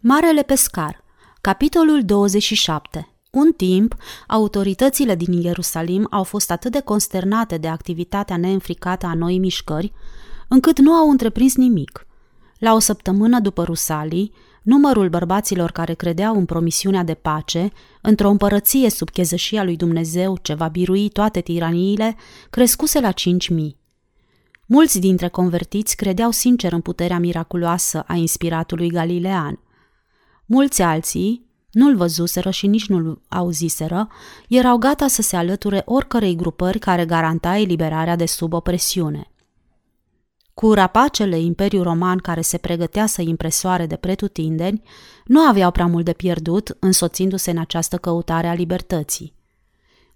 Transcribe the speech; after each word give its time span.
Marele 0.00 0.42
pescar, 0.42 1.04
capitolul 1.40 2.04
27. 2.04 3.08
Un 3.30 3.52
timp, 3.52 3.94
autoritățile 4.26 5.14
din 5.14 5.32
Ierusalim 5.32 6.06
au 6.10 6.22
fost 6.22 6.50
atât 6.50 6.72
de 6.72 6.80
consternate 6.80 7.56
de 7.56 7.68
activitatea 7.68 8.36
neînfricată 8.36 9.06
a 9.06 9.14
noii 9.14 9.38
mișcări, 9.38 9.92
încât 10.48 10.78
nu 10.78 10.92
au 10.92 11.10
întreprins 11.10 11.56
nimic. 11.56 12.06
La 12.58 12.74
o 12.74 12.78
săptămână 12.78 13.40
după 13.40 13.62
Rusalii, 13.64 14.32
numărul 14.62 15.08
bărbaților 15.08 15.70
care 15.70 15.94
credeau 15.94 16.36
în 16.36 16.44
promisiunea 16.44 17.02
de 17.02 17.14
pace, 17.14 17.72
într-o 18.02 18.28
împărăție 18.28 18.90
sub 18.90 19.10
chezășia 19.10 19.64
lui 19.64 19.76
Dumnezeu 19.76 20.38
ce 20.42 20.54
va 20.54 20.68
birui 20.68 21.08
toate 21.08 21.40
tiraniile, 21.40 22.16
crescuse 22.50 23.00
la 23.00 23.12
cinci 23.12 23.48
mii. 23.48 23.78
Mulți 24.66 24.98
dintre 24.98 25.28
convertiți 25.28 25.96
credeau 25.96 26.30
sincer 26.30 26.72
în 26.72 26.80
puterea 26.80 27.18
miraculoasă 27.18 28.04
a 28.06 28.14
inspiratului 28.14 28.88
Galilean– 28.88 29.58
Mulți 30.50 30.82
alții, 30.82 31.46
nu-l 31.70 31.96
văzuseră 31.96 32.50
și 32.50 32.66
nici 32.66 32.88
nu-l 32.88 33.20
auziseră, 33.28 34.08
erau 34.48 34.76
gata 34.76 35.06
să 35.08 35.22
se 35.22 35.36
alăture 35.36 35.82
oricărei 35.84 36.36
grupări 36.36 36.78
care 36.78 37.04
garanta 37.04 37.56
eliberarea 37.56 38.16
de 38.16 38.26
sub 38.26 38.52
opresiune. 38.52 39.30
Cu 40.54 40.72
rapacele 40.72 41.38
Imperiul 41.38 41.82
Roman 41.82 42.18
care 42.18 42.40
se 42.40 42.58
pregătea 42.58 43.06
să 43.06 43.22
impresoare 43.22 43.86
de 43.86 43.96
pretutindeni, 43.96 44.82
nu 45.24 45.40
aveau 45.40 45.70
prea 45.70 45.86
mult 45.86 46.04
de 46.04 46.12
pierdut 46.12 46.76
însoțindu-se 46.78 47.50
în 47.50 47.58
această 47.58 47.96
căutare 47.96 48.46
a 48.46 48.54
libertății. 48.54 49.34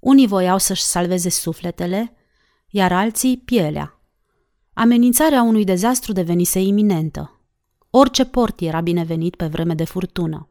Unii 0.00 0.26
voiau 0.26 0.58
să-și 0.58 0.82
salveze 0.82 1.30
sufletele, 1.30 2.16
iar 2.68 2.92
alții 2.92 3.42
pielea. 3.44 4.00
Amenințarea 4.72 5.42
unui 5.42 5.64
dezastru 5.64 6.12
devenise 6.12 6.60
iminentă. 6.60 7.41
Orice 7.94 8.24
port 8.24 8.60
era 8.60 8.80
binevenit 8.80 9.34
pe 9.34 9.46
vreme 9.46 9.74
de 9.74 9.84
furtună. 9.84 10.48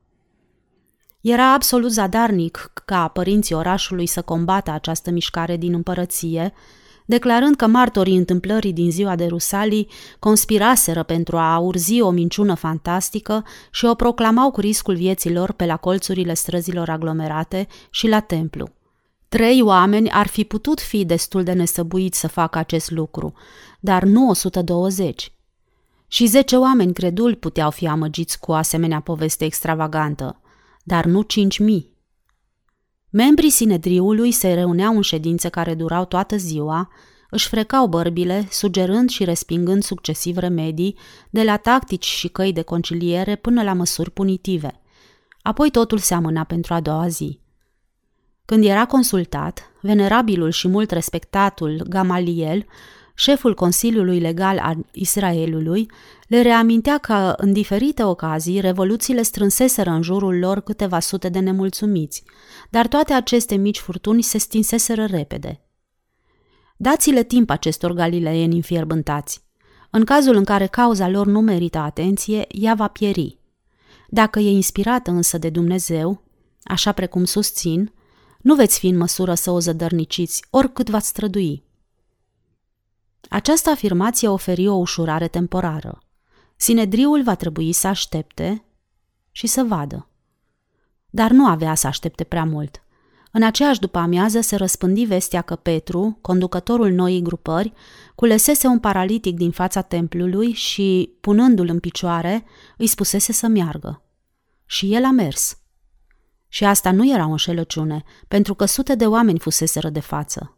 Era 1.22 1.54
absolut 1.54 1.92
zadarnic 1.92 2.72
ca 2.86 3.08
părinții 3.08 3.56
orașului 3.56 4.06
să 4.06 4.22
combată 4.22 4.72
această 4.72 5.12
mișcare 5.12 5.58
din 5.58 5.74
împărăție, 5.74 6.54
declarând 7.06 7.56
că 7.56 7.68
martorii 7.68 8.18
întâmplării 8.18 8.74
din 8.74 8.92
ziua 8.92 9.16
de 9.16 9.26
Rusalii 9.26 9.88
conspiraseră 10.20 11.04
pentru 11.04 11.38
a 11.38 11.58
urzi 11.58 12.02
o 12.02 12.10
minciună 12.10 12.54
fantastică 12.54 13.46
și 13.72 13.86
o 13.86 13.96
proclamau 13.96 14.52
cu 14.52 14.60
riscul 14.60 14.96
vieților 14.96 15.52
pe 15.52 15.66
la 15.66 15.78
colțurile 15.78 16.34
străzilor 16.34 16.90
aglomerate 16.90 17.68
și 17.90 18.08
la 18.08 18.20
templu. 18.20 18.70
Trei 19.30 19.62
oameni 19.62 20.12
ar 20.12 20.28
fi 20.28 20.44
putut 20.44 20.80
fi 20.80 21.06
destul 21.06 21.44
de 21.44 21.54
nesăbuiți 21.54 22.20
să 22.20 22.28
facă 22.28 22.58
acest 22.58 22.92
lucru, 22.92 23.34
dar 23.80 24.04
nu 24.04 24.30
120. 24.30 25.32
Și 26.14 26.26
zece 26.26 26.56
oameni 26.56 26.94
creduli 26.94 27.36
puteau 27.36 27.72
fi 27.72 27.88
amăgiți 27.88 28.40
cu 28.40 28.52
o 28.52 28.54
asemenea 28.54 29.00
poveste 29.00 29.46
extravagantă, 29.46 30.42
dar 30.84 31.06
nu 31.06 31.22
cinci 31.22 31.60
mii. 31.60 31.98
Membrii 33.10 33.50
Sinedriului 33.50 34.32
se 34.32 34.54
reuneau 34.54 34.96
în 34.96 35.02
ședințe 35.02 35.50
care 35.50 35.74
durau 35.74 36.06
toată 36.06 36.38
ziua, 36.38 36.90
își 37.30 37.48
frecau 37.48 37.88
bărbile, 37.88 38.48
sugerând 38.50 39.10
și 39.10 39.24
respingând 39.24 39.84
succesiv 39.84 40.38
remedii, 40.38 40.98
de 41.30 41.44
la 41.44 41.58
tactici 41.58 42.06
și 42.06 42.28
căi 42.28 42.54
de 42.54 42.62
conciliere 42.62 43.36
până 43.36 43.64
la 43.64 43.74
măsuri 43.74 44.12
punitive. 44.12 44.82
Apoi 45.42 45.72
totul 45.72 45.98
se 45.98 46.14
amâna 46.14 46.44
pentru 46.44 46.74
a 46.74 46.80
doua 46.80 47.08
zi. 47.08 47.40
Când 48.46 48.66
era 48.66 48.86
consultat, 48.86 49.72
venerabilul 49.82 50.50
și 50.50 50.68
mult 50.68 50.92
respectatul 50.92 51.86
Gamaliel 51.90 52.66
șeful 53.22 53.54
Consiliului 53.54 54.20
Legal 54.20 54.60
al 54.60 54.86
Israelului, 54.92 55.92
le 56.28 56.42
reamintea 56.42 56.98
că, 56.98 57.34
în 57.38 57.54
diferite 57.54 58.04
ocazii, 58.04 58.60
revoluțiile 58.60 59.22
strânseseră 59.22 59.90
în 59.90 60.02
jurul 60.02 60.40
lor 60.40 60.62
câteva 60.62 61.00
sute 61.00 61.30
de 61.30 61.40
nemulțumiți, 61.40 62.24
dar 62.70 62.88
toate 62.88 63.14
aceste 63.14 63.56
mici 63.56 63.80
furtuni 63.80 64.22
se 64.22 64.38
stinseseră 64.38 65.06
repede. 65.06 65.62
Dați-le 66.78 67.24
timp 67.24 67.50
acestor 67.50 67.92
galileieni 67.94 68.56
înfierbântați. 68.56 69.44
În 69.90 70.04
cazul 70.04 70.36
în 70.36 70.44
care 70.44 70.66
cauza 70.68 71.10
lor 71.10 71.26
nu 71.26 71.42
merită 71.42 71.78
atenție, 71.78 72.46
ea 72.48 72.74
va 72.74 72.88
pieri. 72.88 73.38
Dacă 74.10 74.40
e 74.40 74.50
inspirată 74.50 75.12
însă 75.12 75.38
de 75.38 75.50
Dumnezeu, 75.50 76.24
așa 76.64 76.92
precum 76.92 77.24
susțin, 77.24 77.94
nu 78.40 78.56
veți 78.56 78.80
fi 78.80 78.88
în 78.88 78.98
măsură 78.98 79.34
să 79.34 79.52
o 79.52 79.60
zădărniciți, 79.60 80.46
oricât 80.50 80.90
v-ați 80.90 81.08
strădui. 81.08 81.70
Această 83.30 83.70
afirmație 83.70 84.28
oferi 84.28 84.68
o 84.68 84.74
ușurare 84.74 85.28
temporară. 85.28 86.04
Sinedriul 86.56 87.24
va 87.24 87.36
trebui 87.36 87.72
să 87.72 87.88
aștepte 87.88 88.64
și 89.32 89.48
să 89.48 89.64
vadă. 89.64 90.08
Dar 91.10 91.32
nu 91.32 91.46
avea 91.46 91.76
să 91.76 91.88
aștepte 91.88 92.24
prea 92.24 92.46
mult. 92.46 92.84
În 93.32 93.44
aceeași 93.44 93.80
după 93.80 93.98
amiază 93.98 94.42
se 94.42 94.56
răspândi 94.56 95.06
vestea 95.06 95.42
că 95.42 95.56
Petru, 95.56 96.18
conducătorul 96.22 96.92
noii 96.92 97.22
grupări, 97.22 97.74
culesese 98.16 98.68
un 98.68 98.80
paralitic 98.80 99.36
din 99.36 99.52
fața 99.52 99.82
templului 99.82 100.52
și, 100.52 101.14
punându-l 101.22 101.70
în 101.70 101.80
picioare, 101.80 102.46
îi 102.78 102.88
spusese 102.88 103.32
să 103.32 103.48
meargă. 103.48 104.02
Și 104.66 104.94
el 104.94 105.06
a 105.06 105.12
mers. 105.12 105.58
Și 106.48 106.66
asta 106.66 106.92
nu 106.92 107.12
era 107.12 107.28
o 107.28 107.30
înșelăciune, 107.30 108.04
pentru 108.28 108.54
că 108.54 108.66
sute 108.66 108.96
de 108.96 109.08
oameni 109.08 109.40
fuseseră 109.40 109.90
de 109.90 110.00
față. 110.00 110.58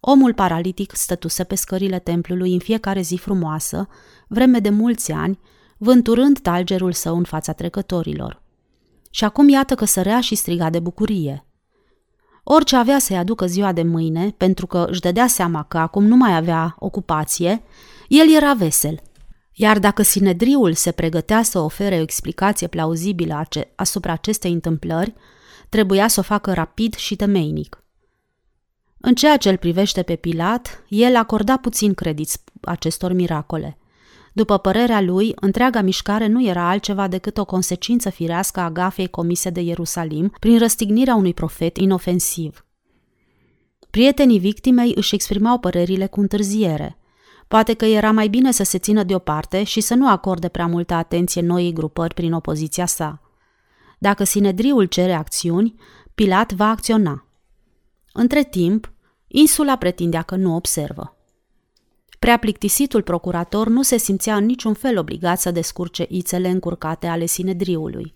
Omul 0.00 0.34
paralitic 0.34 0.94
stătuse 0.94 1.44
pe 1.44 1.54
scările 1.54 1.98
templului 1.98 2.52
în 2.52 2.58
fiecare 2.58 3.00
zi 3.00 3.16
frumoasă, 3.16 3.88
vreme 4.28 4.58
de 4.58 4.70
mulți 4.70 5.12
ani, 5.12 5.38
vânturând 5.76 6.38
talgerul 6.38 6.92
său 6.92 7.16
în 7.16 7.24
fața 7.24 7.52
trecătorilor. 7.52 8.42
Și 9.10 9.24
acum 9.24 9.48
iată 9.48 9.74
că 9.74 9.84
sărea 9.84 10.20
și 10.20 10.34
striga 10.34 10.70
de 10.70 10.78
bucurie. 10.78 11.44
Orice 12.42 12.76
avea 12.76 12.98
să-i 12.98 13.16
aducă 13.16 13.46
ziua 13.46 13.72
de 13.72 13.82
mâine, 13.82 14.34
pentru 14.36 14.66
că 14.66 14.86
își 14.88 15.00
dădea 15.00 15.26
seama 15.26 15.62
că 15.62 15.78
acum 15.78 16.04
nu 16.04 16.16
mai 16.16 16.36
avea 16.36 16.76
ocupație, 16.78 17.62
el 18.08 18.34
era 18.34 18.52
vesel. 18.52 19.00
Iar 19.52 19.78
dacă 19.78 20.02
Sinedriul 20.02 20.74
se 20.74 20.92
pregătea 20.92 21.42
să 21.42 21.58
ofere 21.58 21.96
o 21.98 22.00
explicație 22.00 22.66
plauzibilă 22.66 23.46
asupra 23.74 24.12
acestei 24.12 24.52
întâmplări, 24.52 25.14
trebuia 25.68 26.08
să 26.08 26.20
o 26.20 26.22
facă 26.22 26.52
rapid 26.52 26.94
și 26.94 27.16
temeinic. 27.16 27.79
În 29.02 29.14
ceea 29.14 29.36
ce 29.36 29.48
îl 29.48 29.56
privește 29.56 30.02
pe 30.02 30.16
Pilat, 30.16 30.84
el 30.88 31.16
acorda 31.16 31.56
puțin 31.56 31.94
credit 31.94 32.28
acestor 32.60 33.12
miracole. 33.12 33.78
După 34.32 34.58
părerea 34.58 35.00
lui, 35.00 35.32
întreaga 35.34 35.80
mișcare 35.80 36.26
nu 36.26 36.46
era 36.46 36.68
altceva 36.68 37.08
decât 37.08 37.38
o 37.38 37.44
consecință 37.44 38.10
firească 38.10 38.60
a 38.60 38.70
gafei 38.70 39.08
comise 39.08 39.50
de 39.50 39.60
Ierusalim 39.60 40.32
prin 40.38 40.58
răstignirea 40.58 41.14
unui 41.14 41.34
profet 41.34 41.76
inofensiv. 41.76 42.64
Prietenii 43.90 44.38
victimei 44.38 44.92
își 44.94 45.14
exprimau 45.14 45.58
părerile 45.58 46.06
cu 46.06 46.20
întârziere. 46.20 46.98
Poate 47.48 47.74
că 47.74 47.84
era 47.84 48.10
mai 48.10 48.28
bine 48.28 48.52
să 48.52 48.62
se 48.62 48.78
țină 48.78 49.02
deoparte 49.02 49.62
și 49.62 49.80
să 49.80 49.94
nu 49.94 50.08
acorde 50.08 50.48
prea 50.48 50.66
multă 50.66 50.94
atenție 50.94 51.42
noii 51.42 51.72
grupări 51.72 52.14
prin 52.14 52.32
opoziția 52.32 52.86
sa. 52.86 53.20
Dacă 53.98 54.24
Sinedriul 54.24 54.84
cere 54.84 55.12
acțiuni, 55.12 55.74
Pilat 56.14 56.52
va 56.52 56.68
acționa– 56.68 57.24
între 58.12 58.44
timp, 58.44 58.92
insula 59.26 59.76
pretindea 59.76 60.22
că 60.22 60.36
nu 60.36 60.54
observă. 60.54 61.14
Prea 62.18 62.36
plictisitul 62.36 63.02
procurator 63.02 63.68
nu 63.68 63.82
se 63.82 63.96
simțea 63.96 64.36
în 64.36 64.44
niciun 64.44 64.74
fel 64.74 64.98
obligat 64.98 65.40
să 65.40 65.50
descurce 65.50 66.06
ițele 66.08 66.48
încurcate 66.48 67.06
ale 67.06 67.26
Sinedriului. 67.26 68.14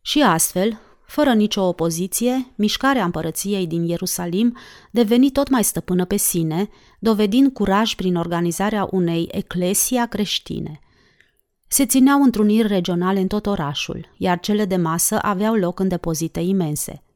Și 0.00 0.22
astfel, 0.22 0.80
fără 1.06 1.32
nicio 1.32 1.62
opoziție, 1.62 2.52
mișcarea 2.54 3.04
împărăției 3.04 3.66
din 3.66 3.84
Ierusalim 3.84 4.56
deveni 4.90 5.30
tot 5.30 5.48
mai 5.48 5.64
stăpână 5.64 6.04
pe 6.04 6.16
sine, 6.16 6.68
dovedind 6.98 7.52
curaj 7.52 7.94
prin 7.94 8.16
organizarea 8.16 8.88
unei 8.90 9.28
eclesia 9.30 10.06
creștine. 10.06 10.80
Se 11.68 11.86
țineau 11.86 12.22
întruniri 12.22 12.68
regionale 12.68 13.20
în 13.20 13.26
tot 13.26 13.46
orașul, 13.46 14.14
iar 14.16 14.40
cele 14.40 14.64
de 14.64 14.76
masă 14.76 15.18
aveau 15.18 15.54
loc 15.54 15.78
în 15.78 15.88
depozite 15.88 16.40
imense– 16.40 17.02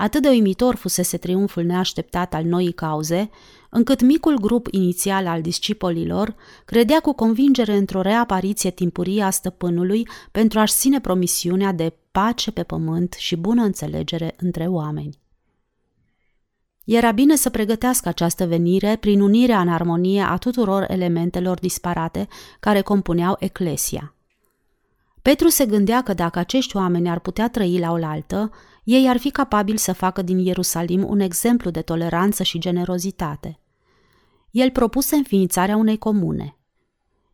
Atât 0.00 0.22
de 0.22 0.28
uimitor 0.28 0.74
fusese 0.74 1.16
triumful 1.16 1.62
neașteptat 1.62 2.34
al 2.34 2.44
noii 2.44 2.72
cauze, 2.72 3.30
încât 3.70 4.02
micul 4.02 4.38
grup 4.38 4.66
inițial 4.70 5.26
al 5.26 5.40
discipolilor 5.40 6.34
credea 6.64 7.00
cu 7.00 7.12
convingere 7.12 7.76
într-o 7.76 8.00
reapariție 8.00 8.70
timpurie 8.70 9.22
a 9.22 9.30
stăpânului 9.30 10.08
pentru 10.30 10.58
a-și 10.58 10.74
ține 10.74 11.00
promisiunea 11.00 11.72
de 11.72 11.92
pace 12.12 12.50
pe 12.50 12.62
pământ 12.62 13.12
și 13.18 13.36
bună 13.36 13.62
înțelegere 13.62 14.34
între 14.38 14.66
oameni. 14.66 15.18
Era 16.84 17.10
bine 17.10 17.36
să 17.36 17.50
pregătească 17.50 18.08
această 18.08 18.46
venire 18.46 18.96
prin 19.00 19.20
unirea 19.20 19.60
în 19.60 19.68
armonie 19.68 20.22
a 20.22 20.36
tuturor 20.36 20.84
elementelor 20.88 21.58
disparate 21.58 22.28
care 22.60 22.80
compuneau 22.80 23.36
Eclesia. 23.38 24.14
Petru 25.22 25.48
se 25.48 25.66
gândea 25.66 26.02
că 26.02 26.14
dacă 26.14 26.38
acești 26.38 26.76
oameni 26.76 27.10
ar 27.10 27.18
putea 27.18 27.48
trăi 27.48 27.78
la 27.78 27.90
oaltă, 27.90 28.50
ei 28.84 29.08
ar 29.08 29.16
fi 29.16 29.30
capabili 29.30 29.78
să 29.78 29.92
facă 29.92 30.22
din 30.22 30.38
Ierusalim 30.38 31.08
un 31.08 31.20
exemplu 31.20 31.70
de 31.70 31.80
toleranță 31.80 32.42
și 32.42 32.58
generozitate. 32.58 33.58
El 34.50 34.70
propuse 34.70 35.16
înființarea 35.16 35.76
unei 35.76 35.98
comune. 35.98 36.56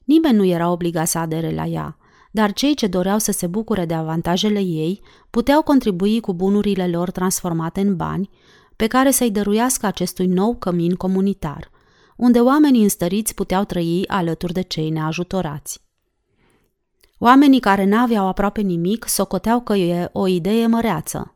Nimeni 0.04 0.36
nu 0.36 0.44
era 0.44 0.70
obligat 0.70 1.08
să 1.08 1.18
adere 1.18 1.54
la 1.54 1.64
ea, 1.64 1.96
dar 2.30 2.52
cei 2.52 2.74
ce 2.74 2.86
doreau 2.86 3.18
să 3.18 3.32
se 3.32 3.46
bucure 3.46 3.84
de 3.84 3.94
avantajele 3.94 4.60
ei 4.60 5.00
puteau 5.30 5.62
contribui 5.62 6.20
cu 6.20 6.34
bunurile 6.34 6.88
lor 6.88 7.10
transformate 7.10 7.80
în 7.80 7.96
bani, 7.96 8.30
pe 8.76 8.86
care 8.86 9.10
să-i 9.10 9.30
dăruiască 9.30 9.86
acestui 9.86 10.26
nou 10.26 10.56
cămin 10.56 10.94
comunitar, 10.94 11.70
unde 12.16 12.40
oamenii 12.40 12.82
înstăriți 12.82 13.34
puteau 13.34 13.64
trăi 13.64 14.04
alături 14.06 14.52
de 14.52 14.60
cei 14.60 14.90
neajutorați. 14.90 15.84
Oamenii 17.18 17.60
care 17.60 17.84
n-aveau 17.84 18.26
aproape 18.26 18.60
nimic 18.60 19.08
socoteau 19.08 19.60
că 19.60 19.74
e 19.74 20.08
o 20.12 20.26
idee 20.26 20.66
măreață. 20.66 21.35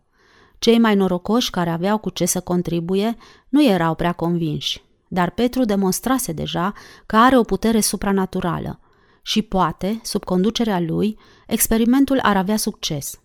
Cei 0.60 0.78
mai 0.78 0.94
norocoși 0.94 1.50
care 1.50 1.70
aveau 1.70 1.98
cu 1.98 2.10
ce 2.10 2.24
să 2.24 2.40
contribuie 2.40 3.16
nu 3.48 3.64
erau 3.64 3.94
prea 3.94 4.12
convinși, 4.12 4.82
dar 5.08 5.30
Petru 5.30 5.64
demonstrase 5.64 6.32
deja 6.32 6.72
că 7.06 7.16
are 7.16 7.38
o 7.38 7.42
putere 7.42 7.80
supranaturală 7.80 8.80
și 9.22 9.42
poate, 9.42 10.00
sub 10.02 10.24
conducerea 10.24 10.80
lui, 10.80 11.18
experimentul 11.46 12.18
ar 12.22 12.36
avea 12.36 12.56
succes. 12.56 13.20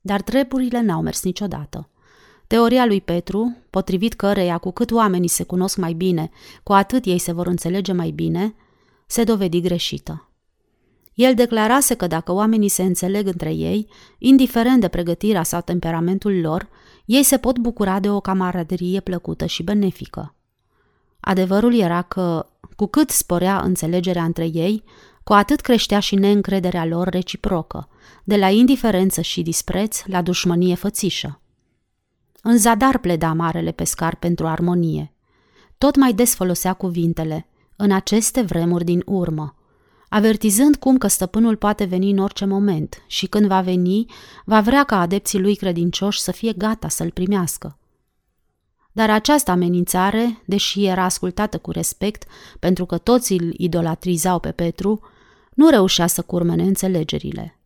Dar 0.00 0.22
treburile 0.22 0.80
n-au 0.80 1.02
mers 1.02 1.22
niciodată. 1.22 1.90
Teoria 2.46 2.86
lui 2.86 3.00
Petru, 3.00 3.56
potrivit 3.70 4.14
căreia 4.14 4.58
cu 4.58 4.70
cât 4.70 4.90
oamenii 4.90 5.28
se 5.28 5.44
cunosc 5.44 5.76
mai 5.76 5.92
bine, 5.92 6.30
cu 6.62 6.72
atât 6.72 7.04
ei 7.04 7.18
se 7.18 7.32
vor 7.32 7.46
înțelege 7.46 7.92
mai 7.92 8.10
bine, 8.10 8.54
se 9.06 9.24
dovedi 9.24 9.60
greșită. 9.60 10.27
El 11.18 11.34
declarase 11.34 11.94
că 11.94 12.06
dacă 12.06 12.32
oamenii 12.32 12.68
se 12.68 12.82
înțeleg 12.82 13.26
între 13.26 13.52
ei, 13.52 13.88
indiferent 14.18 14.80
de 14.80 14.88
pregătirea 14.88 15.42
sau 15.42 15.60
temperamentul 15.60 16.40
lor, 16.40 16.68
ei 17.04 17.22
se 17.22 17.36
pot 17.36 17.58
bucura 17.58 18.00
de 18.00 18.10
o 18.10 18.20
camaraderie 18.20 19.00
plăcută 19.00 19.46
și 19.46 19.62
benefică. 19.62 20.34
Adevărul 21.20 21.74
era 21.74 22.02
că, 22.02 22.46
cu 22.76 22.86
cât 22.86 23.10
sporea 23.10 23.60
înțelegerea 23.60 24.24
între 24.24 24.44
ei, 24.44 24.84
cu 25.24 25.32
atât 25.32 25.60
creștea 25.60 26.00
și 26.00 26.14
neîncrederea 26.14 26.84
lor 26.84 27.08
reciprocă, 27.08 27.88
de 28.24 28.36
la 28.36 28.50
indiferență 28.50 29.20
și 29.20 29.42
dispreț 29.42 30.02
la 30.06 30.22
dușmănie 30.22 30.74
fățișă. 30.74 31.40
În 32.42 32.58
zadar 32.58 32.98
pleda 32.98 33.32
marele 33.32 33.70
pescar 33.70 34.14
pentru 34.14 34.46
armonie. 34.46 35.12
Tot 35.78 35.96
mai 35.96 36.12
des 36.12 36.34
folosea 36.34 36.72
cuvintele, 36.72 37.48
în 37.76 37.92
aceste 37.92 38.40
vremuri 38.40 38.84
din 38.84 39.02
urmă, 39.06 39.57
avertizând 40.08 40.76
cum 40.76 40.98
că 40.98 41.06
stăpânul 41.06 41.56
poate 41.56 41.84
veni 41.84 42.10
în 42.10 42.18
orice 42.18 42.44
moment 42.44 43.02
și 43.06 43.26
când 43.26 43.46
va 43.46 43.60
veni, 43.60 44.06
va 44.44 44.60
vrea 44.60 44.84
ca 44.84 45.00
adepții 45.00 45.38
lui 45.38 45.54
credincioși 45.54 46.20
să 46.20 46.32
fie 46.32 46.52
gata 46.52 46.88
să-l 46.88 47.10
primească. 47.10 47.78
Dar 48.92 49.10
această 49.10 49.50
amenințare, 49.50 50.42
deși 50.44 50.84
era 50.84 51.04
ascultată 51.04 51.58
cu 51.58 51.70
respect, 51.70 52.24
pentru 52.58 52.86
că 52.86 52.98
toți 52.98 53.32
îl 53.32 53.54
idolatrizau 53.56 54.40
pe 54.40 54.50
Petru, 54.50 55.00
nu 55.54 55.68
reușea 55.68 56.06
să 56.06 56.22
curmene 56.22 56.62
înțelegerile. 56.62 57.58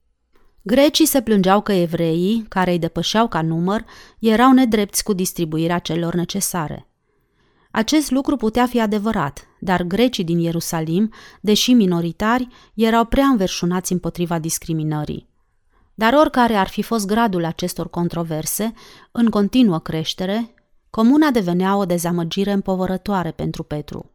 Grecii 0.62 1.06
se 1.06 1.23
plângeau 1.23 1.61
că 1.61 1.73
evreii, 1.73 2.45
care 2.49 2.71
îi 2.71 2.79
depășeau 2.79 3.29
ca 3.29 3.43
număr, 3.43 3.85
erau 4.19 4.53
nedrepți 4.53 5.05
cu 5.05 5.12
distribuirea 5.12 5.79
celor 5.79 6.15
necesare. 6.15 6.92
Acest 7.73 8.11
lucru 8.11 8.37
putea 8.37 8.67
fi 8.67 8.81
adevărat, 8.81 9.47
dar 9.61 9.83
grecii 9.83 10.25
din 10.25 10.39
Ierusalim, 10.39 11.13
deși 11.41 11.73
minoritari, 11.73 12.49
erau 12.75 13.05
prea 13.05 13.25
înverșunați 13.25 13.93
împotriva 13.93 14.39
discriminării. 14.39 15.29
Dar 15.95 16.13
oricare 16.13 16.55
ar 16.55 16.69
fi 16.69 16.83
fost 16.83 17.07
gradul 17.07 17.45
acestor 17.45 17.91
controverse, 17.91 18.73
în 19.13 19.29
continuă 19.29 19.79
creștere, 19.79 20.55
comuna 20.91 21.31
devenea 21.31 21.77
o 21.77 21.85
dezamăgire 21.85 22.53
împovărătoare 22.53 23.31
pentru 23.31 23.63
Petru. 23.63 24.11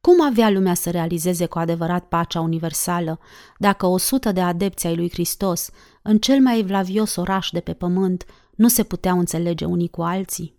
Cum 0.00 0.22
avea 0.22 0.50
lumea 0.50 0.74
să 0.74 0.90
realizeze 0.90 1.46
cu 1.46 1.58
adevărat 1.58 2.04
pacea 2.04 2.40
universală 2.40 3.18
dacă 3.58 3.86
o 3.86 3.98
sută 3.98 4.32
de 4.32 4.40
adepți 4.40 4.86
ai 4.86 4.96
lui 4.96 5.10
Hristos, 5.10 5.70
în 6.02 6.18
cel 6.18 6.40
mai 6.40 6.58
evlavios 6.58 7.16
oraș 7.16 7.50
de 7.50 7.60
pe 7.60 7.72
pământ, 7.72 8.24
nu 8.54 8.68
se 8.68 8.82
puteau 8.82 9.18
înțelege 9.18 9.64
unii 9.64 9.88
cu 9.88 10.02
alții? 10.02 10.55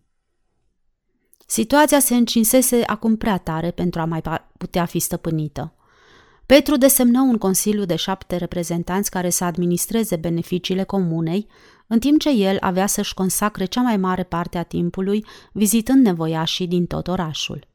Situația 1.50 2.00
se 2.00 2.16
încinsese 2.16 2.84
acum 2.86 3.16
prea 3.16 3.38
tare 3.38 3.72
pentru 3.72 4.02
a 4.02 4.06
mai 4.06 4.22
putea 4.58 4.86
fi 4.86 5.00
stăpânită. 5.00 5.74
Petru 6.46 6.78
desemnă 6.78 7.22
un 7.22 7.38
consiliu 7.38 7.86
de 7.86 7.96
șapte 7.96 8.36
reprezentanți 8.36 9.10
care 9.10 9.30
să 9.30 9.44
administreze 9.44 10.16
beneficiile 10.16 10.84
comunei, 10.84 11.48
în 11.88 12.00
timp 12.00 12.20
ce 12.20 12.30
el 12.30 12.58
avea 12.60 12.88
să-și 12.88 13.14
consacre 13.14 13.66
cea 13.66 13.82
mai 13.82 13.98
mare 13.98 14.24
parte 14.24 14.58
a 14.58 14.64
timpului 14.64 15.26
vizitând 15.52 16.06
nevoiașii 16.06 16.68
din 16.68 16.86
tot 16.86 17.08
orașul. 17.08 17.68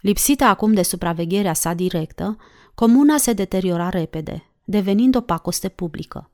Lipsită 0.00 0.44
acum 0.44 0.72
de 0.72 0.82
supravegherea 0.82 1.54
sa 1.54 1.74
directă, 1.74 2.36
comuna 2.74 3.16
se 3.16 3.32
deteriora 3.32 3.88
repede, 3.88 4.50
devenind 4.64 5.16
o 5.16 5.20
pacoste 5.20 5.68
publică. 5.68 6.30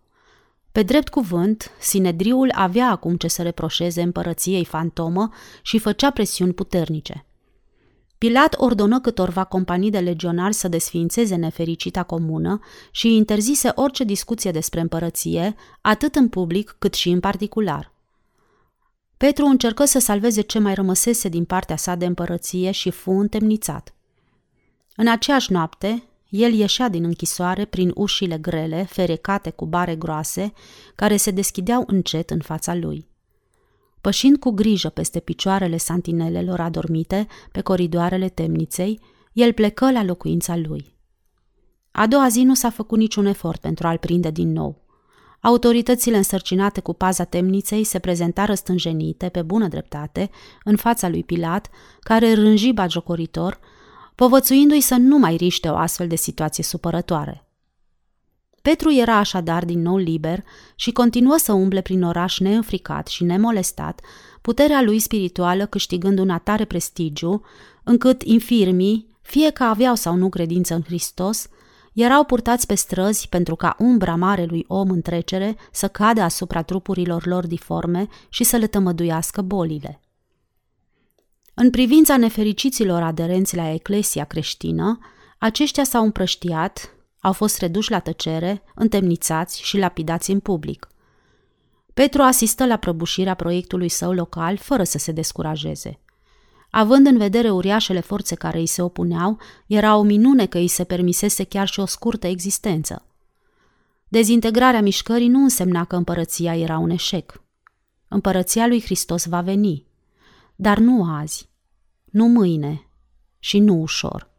Pe 0.79 0.85
drept 0.85 1.09
cuvânt, 1.09 1.71
Sinedriul 1.81 2.51
avea 2.55 2.91
acum 2.91 3.17
ce 3.17 3.29
să 3.29 3.43
reproșeze 3.43 4.03
împărăției 4.03 4.65
fantomă 4.65 5.31
și 5.63 5.79
făcea 5.79 6.11
presiuni 6.11 6.53
puternice. 6.53 7.25
Pilat 8.19 8.55
ordonă 8.59 9.01
câtorva 9.01 9.45
companii 9.45 9.91
de 9.91 9.99
legionari 9.99 10.55
să 10.55 10.69
desființeze 10.69 11.35
nefericita 11.35 12.03
comună 12.03 12.61
și 12.91 13.17
interzise 13.17 13.73
orice 13.75 14.05
discuție 14.05 14.51
despre 14.51 14.81
împărăție, 14.81 15.55
atât 15.81 16.15
în 16.15 16.29
public 16.29 16.77
cât 16.79 16.95
și 16.95 17.11
în 17.11 17.21
particular– 17.21 17.93
Petru 19.17 19.47
încercă 19.47 19.85
să 19.85 19.99
salveze 19.99 20.41
ce 20.41 20.59
mai 20.59 20.75
rămăsese 20.75 21.29
din 21.29 21.45
partea 21.45 21.77
sa 21.77 21.95
de 21.95 22.07
împărăție 22.07 22.71
și 22.71 22.91
fu 22.91 23.11
întemnițat. 23.11 23.95
În 24.97 25.09
aceeași 25.09 25.53
noapte, 25.53 26.03
el 26.29 26.53
ieșea 26.53 26.89
din 26.89 27.05
închisoare 27.05 27.65
prin 27.65 27.93
ușile 27.95 28.39
grele, 28.39 28.83
ferecate 28.83 29.51
cu 29.51 29.67
bare 29.67 29.97
groase, 29.97 30.53
care 30.95 31.17
se 31.17 31.31
deschideau 31.31 31.85
încet 31.87 32.31
în 32.31 32.41
fața 32.41 32.75
lui. 32.75 33.09
Pășind 34.01 34.37
cu 34.37 34.51
grijă 34.51 34.89
peste 34.89 35.21
picioarele 35.21 35.77
santinelelor 35.77 36.61
adormite 36.61 37.27
pe 37.53 37.61
coridoarele 37.61 38.29
temniței, 38.29 39.01
el 39.33 39.53
plecă 39.53 39.91
la 39.91 40.03
locuința 40.03 40.57
lui. 40.57 40.97
A 41.91 42.07
doua 42.07 42.29
zi 42.29 42.43
nu 42.43 42.55
s-a 42.55 42.71
făcut 42.71 42.99
niciun 42.99 43.27
efort 43.27 43.61
pentru 43.61 43.87
a-l 43.87 43.99
prinde 43.99 44.31
din 44.31 44.53
nou. 44.53 44.87
Autoritățile 45.41 46.17
însărcinate 46.17 46.81
cu 46.81 46.93
paza 46.93 47.25
temniței 47.25 47.85
se 47.85 47.99
prezentară 47.99 48.55
stânjenite, 48.55 49.29
pe 49.29 49.43
bună 49.43 49.69
dreptate, 49.69 50.31
în 50.65 50.77
fața 50.77 51.09
lui 51.09 51.25
Pilat, 51.25 51.69
care 52.01 52.35
rânji 52.35 52.73
bagiocoritor, 52.73 53.59
povățuindu-i 54.19 54.81
să 54.81 54.97
nu 54.97 55.19
mai 55.19 55.37
riște 55.37 55.69
o 55.69 55.77
astfel 55.77 56.07
de 56.07 56.17
situație 56.17 56.65
supărătoare. 56.65 57.49
Petru 58.63 58.93
era 58.93 59.17
așadar 59.17 59.65
din 59.65 59.83
nou 59.83 59.97
liber 59.97 60.45
și 60.75 60.93
continuă 60.93 61.37
să 61.37 61.53
umble 61.53 61.81
prin 61.81 62.03
oraș 62.03 62.39
neînfricat 62.39 63.07
și 63.07 63.25
nemolestat, 63.25 64.01
puterea 64.41 64.83
lui 64.83 64.99
spirituală 64.99 65.67
câștigând 65.67 66.19
un 66.19 66.31
atare 66.31 66.65
prestigiu, 66.65 67.43
încât 67.85 68.23
infirmii, 68.23 69.17
fie 69.23 69.51
că 69.51 69.65
aveau 69.65 69.95
sau 69.95 70.15
nu 70.15 70.29
credință 70.29 70.75
în 70.75 70.83
Hristos, 70.83 71.49
erau 71.93 72.25
purtați 72.25 72.67
pe 72.67 72.75
străzi 72.75 73.29
pentru 73.29 73.57
ca 73.57 73.77
umbra 73.79 74.15
marelui 74.15 74.65
om 74.69 74.91
în 74.91 75.01
trecere 75.01 75.57
să 75.73 75.89
cadă 75.89 76.21
asupra 76.21 76.63
trupurilor 76.63 77.27
lor 77.27 77.47
diforme 77.47 78.09
și 78.29 78.45
să 78.45 78.57
le 78.57 78.67
tămăduiască 78.67 79.43
bolile. 79.43 80.01
În 81.61 81.71
privința 81.71 82.17
nefericiților 82.17 83.03
aderenți 83.03 83.57
la 83.57 83.71
eclesia 83.71 84.25
creștină, 84.25 84.99
aceștia 85.39 85.85
s-au 85.85 86.05
împrăștiat, 86.05 86.95
au 87.21 87.33
fost 87.33 87.59
reduși 87.59 87.91
la 87.91 87.99
tăcere, 87.99 88.63
întemnițați 88.75 89.63
și 89.63 89.79
lapidați 89.79 90.31
în 90.31 90.41
public. 90.41 90.89
Petru 91.95 92.23
asistă 92.23 92.67
la 92.67 92.77
prăbușirea 92.77 93.35
proiectului 93.35 93.89
său 93.89 94.13
local 94.13 94.57
fără 94.57 94.85
să 94.85 94.99
se 94.99 95.13
descurajeze. 95.13 95.99
Având 96.71 97.07
în 97.07 97.17
vedere 97.17 97.51
uriașele 97.51 98.01
forțe 98.01 98.35
care 98.35 98.59
îi 98.59 98.67
se 98.67 98.83
opuneau, 98.83 99.39
era 99.67 99.97
o 99.97 100.03
minune 100.03 100.47
că 100.47 100.59
îi 100.59 100.69
se 100.69 100.85
permisese 100.85 101.45
chiar 101.45 101.67
și 101.67 101.81
o 101.81 101.87
scurtă 101.87 102.27
existență. 102.27 103.05
Dezintegrarea 104.09 104.83
mișcării 104.83 105.29
nu 105.29 105.43
însemna 105.43 105.85
că 105.85 105.97
împărăția 105.97 106.57
era 106.57 106.79
un 106.79 106.91
eșec. 106.91 107.43
Împărăția 108.09 108.67
lui 108.67 108.83
Hristos 108.83 109.27
va 109.27 109.41
veni, 109.41 109.87
dar 110.61 110.79
nu 110.79 111.05
azi, 111.15 111.48
nu 112.19 112.27
mâine 112.27 112.89
și 113.39 113.59
nu 113.59 113.75
ușor. 113.75 114.31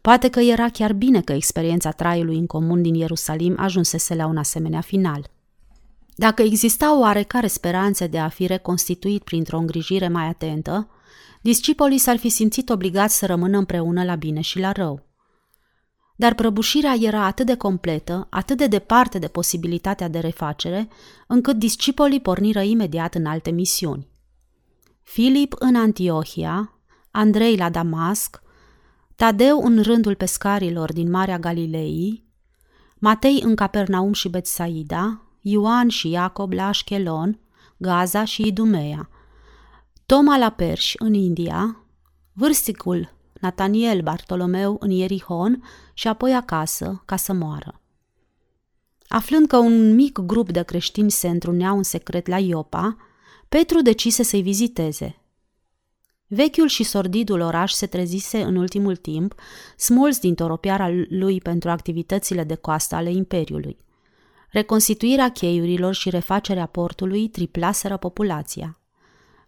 Poate 0.00 0.28
că 0.28 0.40
era 0.40 0.68
chiar 0.68 0.92
bine 0.92 1.20
că 1.20 1.32
experiența 1.32 1.90
traiului 1.90 2.36
în 2.36 2.46
comun 2.46 2.82
din 2.82 2.94
Ierusalim 2.94 3.54
ajunsese 3.58 4.14
la 4.14 4.26
un 4.26 4.36
asemenea 4.36 4.80
final– 4.80 5.30
dacă 6.20 6.42
exista 6.42 6.96
o 6.96 6.98
oarecare 6.98 7.46
speranță 7.46 8.06
de 8.06 8.18
a 8.18 8.28
fi 8.28 8.46
reconstituit 8.46 9.22
printr-o 9.22 9.58
îngrijire 9.58 10.08
mai 10.08 10.26
atentă, 10.26 10.88
discipolii 11.40 11.98
s-ar 11.98 12.16
fi 12.16 12.28
simțit 12.28 12.68
obligați 12.68 13.16
să 13.16 13.26
rămână 13.26 13.58
împreună 13.58 14.04
la 14.04 14.14
bine 14.14 14.40
și 14.40 14.58
la 14.58 14.72
rău. 14.72 15.06
Dar 16.16 16.34
prăbușirea 16.34 16.96
era 17.00 17.24
atât 17.24 17.46
de 17.46 17.56
completă, 17.56 18.26
atât 18.30 18.56
de 18.56 18.66
departe 18.66 19.18
de 19.18 19.28
posibilitatea 19.28 20.08
de 20.08 20.18
refacere, 20.18 20.88
încât 21.26 21.56
discipolii 21.56 22.20
porniră 22.20 22.60
imediat 22.60 23.14
în 23.14 23.26
alte 23.26 23.50
misiuni. 23.50 24.08
Filip 25.12 25.54
în 25.58 25.74
Antiohia, 25.74 26.72
Andrei 27.10 27.56
la 27.56 27.70
Damasc, 27.70 28.42
Tadeu 29.14 29.60
în 29.62 29.82
rândul 29.82 30.14
pescarilor 30.14 30.92
din 30.92 31.10
Marea 31.10 31.38
Galilei, 31.38 32.24
Matei 32.98 33.40
în 33.44 33.54
Capernaum 33.54 34.12
și 34.12 34.28
Betsaida, 34.28 35.22
Ioan 35.40 35.88
și 35.88 36.10
Iacob 36.10 36.52
la 36.52 36.66
Ashkelon, 36.66 37.38
Gaza 37.76 38.24
și 38.24 38.46
Idumea, 38.46 39.08
Toma 40.06 40.38
la 40.38 40.50
Perși 40.50 40.96
în 40.98 41.14
India, 41.14 41.84
vârsticul 42.32 43.12
Nataniel 43.40 44.00
Bartolomeu 44.00 44.76
în 44.80 44.90
Ierihon 44.90 45.62
și 45.94 46.08
apoi 46.08 46.34
acasă 46.34 47.02
ca 47.04 47.16
să 47.16 47.32
moară. 47.32 47.80
Aflând 49.08 49.46
că 49.46 49.56
un 49.56 49.94
mic 49.94 50.18
grup 50.18 50.50
de 50.50 50.62
creștini 50.62 51.10
se 51.10 51.28
întruneau 51.28 51.76
în 51.76 51.82
secret 51.82 52.26
la 52.26 52.38
Iopa, 52.38 52.96
Petru 53.56 53.82
decise 53.82 54.22
să-i 54.22 54.42
viziteze. 54.42 55.20
Vechiul 56.26 56.68
și 56.68 56.82
sordidul 56.82 57.40
oraș 57.40 57.72
se 57.72 57.86
trezise 57.86 58.42
în 58.42 58.56
ultimul 58.56 58.96
timp, 58.96 59.34
smuls 59.76 60.18
din 60.18 60.34
toropiara 60.34 60.90
lui 61.08 61.40
pentru 61.40 61.70
activitățile 61.70 62.44
de 62.44 62.54
coastă 62.54 62.94
ale 62.94 63.10
Imperiului. 63.10 63.78
Reconstituirea 64.50 65.30
cheiurilor 65.30 65.94
și 65.94 66.10
refacerea 66.10 66.66
portului 66.66 67.28
triplaseră 67.28 67.96
populația. 67.96 68.78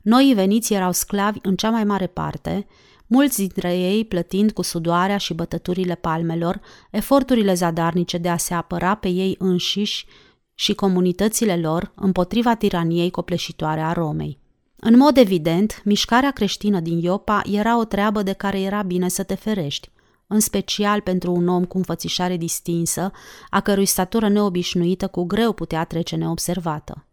Noi 0.00 0.32
veniți 0.34 0.74
erau 0.74 0.92
sclavi 0.92 1.38
în 1.42 1.56
cea 1.56 1.70
mai 1.70 1.84
mare 1.84 2.06
parte, 2.06 2.66
mulți 3.06 3.36
dintre 3.36 3.76
ei 3.76 4.04
plătind 4.04 4.52
cu 4.52 4.62
sudoarea 4.62 5.16
și 5.16 5.34
bătăturile 5.34 5.94
palmelor 5.94 6.60
eforturile 6.90 7.54
zadarnice 7.54 8.18
de 8.18 8.28
a 8.28 8.36
se 8.36 8.54
apăra 8.54 8.94
pe 8.94 9.08
ei 9.08 9.36
înșiși 9.38 10.06
și 10.54 10.74
comunitățile 10.74 11.56
lor 11.56 11.92
împotriva 11.94 12.54
tiraniei 12.54 13.10
copleșitoare 13.10 13.80
a 13.80 13.92
Romei. 13.92 14.40
În 14.76 14.96
mod 14.96 15.16
evident, 15.16 15.82
mișcarea 15.84 16.30
creștină 16.30 16.80
din 16.80 16.98
Iopa 16.98 17.42
era 17.44 17.78
o 17.78 17.84
treabă 17.84 18.22
de 18.22 18.32
care 18.32 18.60
era 18.60 18.82
bine 18.82 19.08
să 19.08 19.22
te 19.22 19.34
ferești, 19.34 19.90
în 20.26 20.40
special 20.40 21.00
pentru 21.00 21.32
un 21.32 21.48
om 21.48 21.64
cu 21.64 21.76
înfățișare 21.76 22.36
distinsă, 22.36 23.10
a 23.50 23.60
cărui 23.60 23.86
statură 23.86 24.28
neobișnuită 24.28 25.08
cu 25.08 25.24
greu 25.24 25.52
putea 25.52 25.84
trece 25.84 26.16
neobservată. 26.16 27.06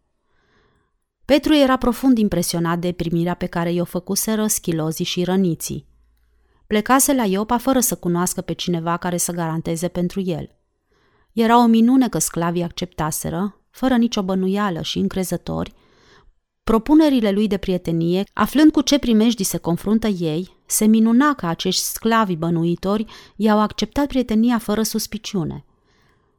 Petru 1.26 1.54
era 1.54 1.78
profund 1.78 2.18
impresionat 2.18 2.80
de 2.80 2.92
primirea 2.92 3.34
pe 3.34 3.46
care 3.46 3.72
i-o 3.72 3.84
făcuseră 3.84 4.48
schilozii 4.48 5.06
și 5.06 5.24
răniții. 5.24 5.88
Plecase 6.68 7.14
la 7.14 7.26
Iopa 7.26 7.58
fără 7.58 7.80
să 7.80 7.96
cunoască 7.96 8.42
pe 8.42 8.54
cineva 8.54 8.98
care 8.98 9.18
să 9.18 9.32
garanteze 9.32 9.88
pentru 9.88 10.22
el. 10.22 10.59
Era 11.34 11.58
o 11.58 11.66
minune 11.66 12.10
că 12.10 12.18
sclavii 12.18 12.64
acceptaseră, 12.64 13.62
fără 13.70 13.96
nicio 13.96 14.24
bănuială 14.24 14.82
și 14.82 14.98
încrezători, 14.98 15.74
propunerile 16.64 17.32
lui 17.32 17.48
de 17.48 17.58
prietenie, 17.58 18.24
aflând 18.34 18.72
cu 18.72 18.82
ce 18.82 18.98
primejdii 18.98 19.46
se 19.46 19.58
confruntă 19.58 20.08
ei, 20.08 20.58
se 20.66 20.86
minuna 20.86 21.34
că 21.34 21.46
acești 21.46 21.82
sclavi 21.82 22.36
bănuitori 22.36 23.06
i-au 23.36 23.60
acceptat 23.60 24.08
prietenia 24.08 24.58
fără 24.58 24.84
suspiciune. 24.84 25.66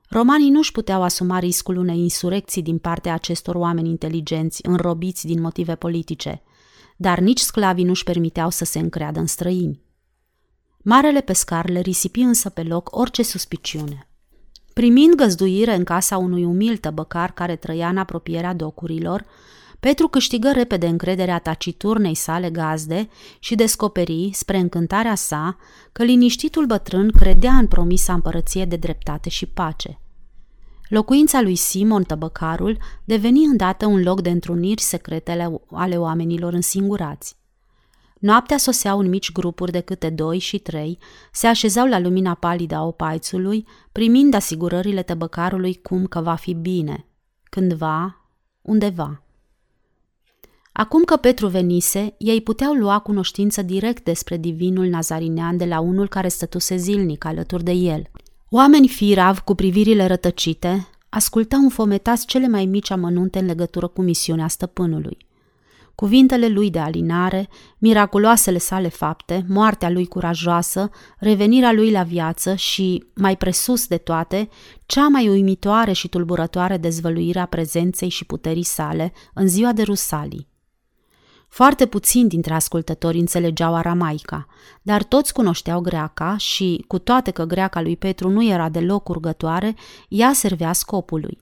Romanii 0.09 0.50
nu-și 0.50 0.73
puteau 0.73 1.02
asuma 1.02 1.38
riscul 1.38 1.76
unei 1.76 1.99
insurecții 1.99 2.62
din 2.62 2.78
partea 2.78 3.14
acestor 3.14 3.54
oameni 3.54 3.88
inteligenți, 3.88 4.66
înrobiți 4.66 5.26
din 5.26 5.40
motive 5.40 5.75
politice, 5.75 6.42
dar 6.97 7.18
nici 7.18 7.40
sclavii 7.40 7.85
nu-și 7.85 8.04
permiteau 8.04 8.50
să 8.50 8.64
se 8.64 8.78
încreadă 8.78 9.20
în 9.20 9.26
străini. 9.26 9.82
Marele 10.78 11.20
pescar 11.20 11.68
le 11.68 11.80
risipi 11.80 12.20
însă 12.20 12.49
pe 12.49 12.62
loc 12.62 12.97
orice 12.97 13.23
suspiciune. 13.23 14.10
Primind 14.81 15.15
găzduire 15.15 15.75
în 15.75 15.85
casa 15.85 16.17
unui 16.17 16.45
umil 16.45 16.77
tăbăcar 16.77 17.33
care 17.33 17.57
trăia 17.57 17.89
în 17.89 17.97
apropierea 17.97 18.55
docurilor, 18.55 19.25
Petru 19.81 20.09
câștigă 20.09 20.51
repede 20.53 20.87
încrederea 20.87 21.39
taciturnei 21.39 22.15
sale 22.15 22.51
gazde 22.51 23.09
și 23.39 23.55
descoperi, 23.55 24.31
spre 24.33 24.59
încântarea 24.59 25.15
sa, 25.15 25.57
că 25.93 26.03
liniștitul 26.03 26.67
bătrân 26.67 27.11
credea 27.11 27.53
în 27.53 27.67
promisa 27.67 28.13
împărăție 28.13 28.65
de 28.65 28.77
dreptate 28.77 29.29
și 29.29 29.47
pace. 29.47 30.01
Locuința 30.89 31.41
lui 31.41 31.55
Simon 31.55 32.03
Tăbăcarul 32.03 32.79
deveni 33.05 33.45
îndată 33.45 33.87
un 33.87 34.03
loc 34.03 34.21
de 34.21 34.31
întruniri 34.31 34.81
secretele 34.81 35.61
ale 35.71 35.97
oamenilor 35.97 36.53
însingurați. 36.53 37.39
Noaptea 38.21 38.57
soseau 38.57 38.99
în 38.99 39.09
mici 39.09 39.33
grupuri 39.33 39.73
de 39.73 39.81
câte 39.81 40.11
doi 40.11 40.39
și 40.39 40.59
trei, 40.59 40.99
se 41.33 41.47
așezau 41.47 41.87
la 41.87 41.99
lumina 41.99 42.35
palidă 42.35 42.75
a 42.75 42.85
opaițului, 42.85 43.67
primind 43.93 44.35
asigurările 44.35 45.03
tăbăcarului 45.03 45.75
cum 45.75 46.07
că 46.07 46.21
va 46.21 46.35
fi 46.35 46.55
bine, 46.55 47.07
cândva, 47.43 48.27
undeva. 48.62 49.23
Acum 50.73 51.03
că 51.03 51.17
Petru 51.17 51.47
venise, 51.47 52.15
ei 52.19 52.41
puteau 52.41 52.73
lua 52.73 52.99
cunoștință 52.99 53.62
direct 53.62 54.05
despre 54.05 54.37
divinul 54.37 54.87
nazarinean 54.87 55.57
de 55.57 55.65
la 55.65 55.81
unul 55.81 56.09
care 56.09 56.29
stătuse 56.29 56.77
zilnic 56.77 57.25
alături 57.25 57.65
de 57.65 57.73
el. 57.73 58.03
Oameni 58.50 58.89
firav 58.89 59.39
cu 59.39 59.55
privirile 59.55 60.07
rătăcite 60.07 60.89
ascultau 61.09 61.61
înfometați 61.61 62.27
cele 62.27 62.49
mai 62.49 62.65
mici 62.67 62.91
amănunte 62.91 63.39
în 63.39 63.47
legătură 63.47 63.87
cu 63.87 64.03
misiunea 64.03 64.49
stăpânului. 64.49 65.17
Cuvintele 66.00 66.49
lui 66.49 66.71
de 66.71 66.78
alinare, 66.78 67.49
miraculoasele 67.78 68.59
sale 68.59 68.88
fapte, 68.88 69.45
moartea 69.49 69.90
lui 69.90 70.07
curajoasă, 70.07 70.90
revenirea 71.19 71.73
lui 71.73 71.90
la 71.90 72.02
viață 72.02 72.54
și, 72.54 73.04
mai 73.14 73.37
presus 73.37 73.87
de 73.87 73.97
toate, 73.97 74.49
cea 74.87 75.09
mai 75.09 75.28
uimitoare 75.28 75.92
și 75.92 76.09
tulburătoare 76.09 76.76
dezvăluire 76.76 77.38
a 77.38 77.47
prezenței 77.47 78.09
și 78.09 78.25
puterii 78.25 78.62
sale 78.62 79.12
în 79.35 79.49
ziua 79.49 79.73
de 79.73 79.83
Rusalii. 79.83 80.49
Foarte 81.49 81.87
puțini 81.87 82.28
dintre 82.28 82.54
ascultători 82.54 83.19
înțelegeau 83.19 83.75
aramaica, 83.75 84.47
dar 84.83 85.02
toți 85.02 85.33
cunoșteau 85.33 85.80
greaca 85.80 86.37
și, 86.37 86.85
cu 86.87 86.99
toate 86.99 87.30
că 87.30 87.45
greaca 87.45 87.80
lui 87.80 87.97
Petru 87.97 88.28
nu 88.28 88.45
era 88.45 88.69
deloc 88.69 89.09
urgătoare, 89.09 89.75
ea 90.09 90.33
servea 90.33 90.73
scopului. 90.73 91.38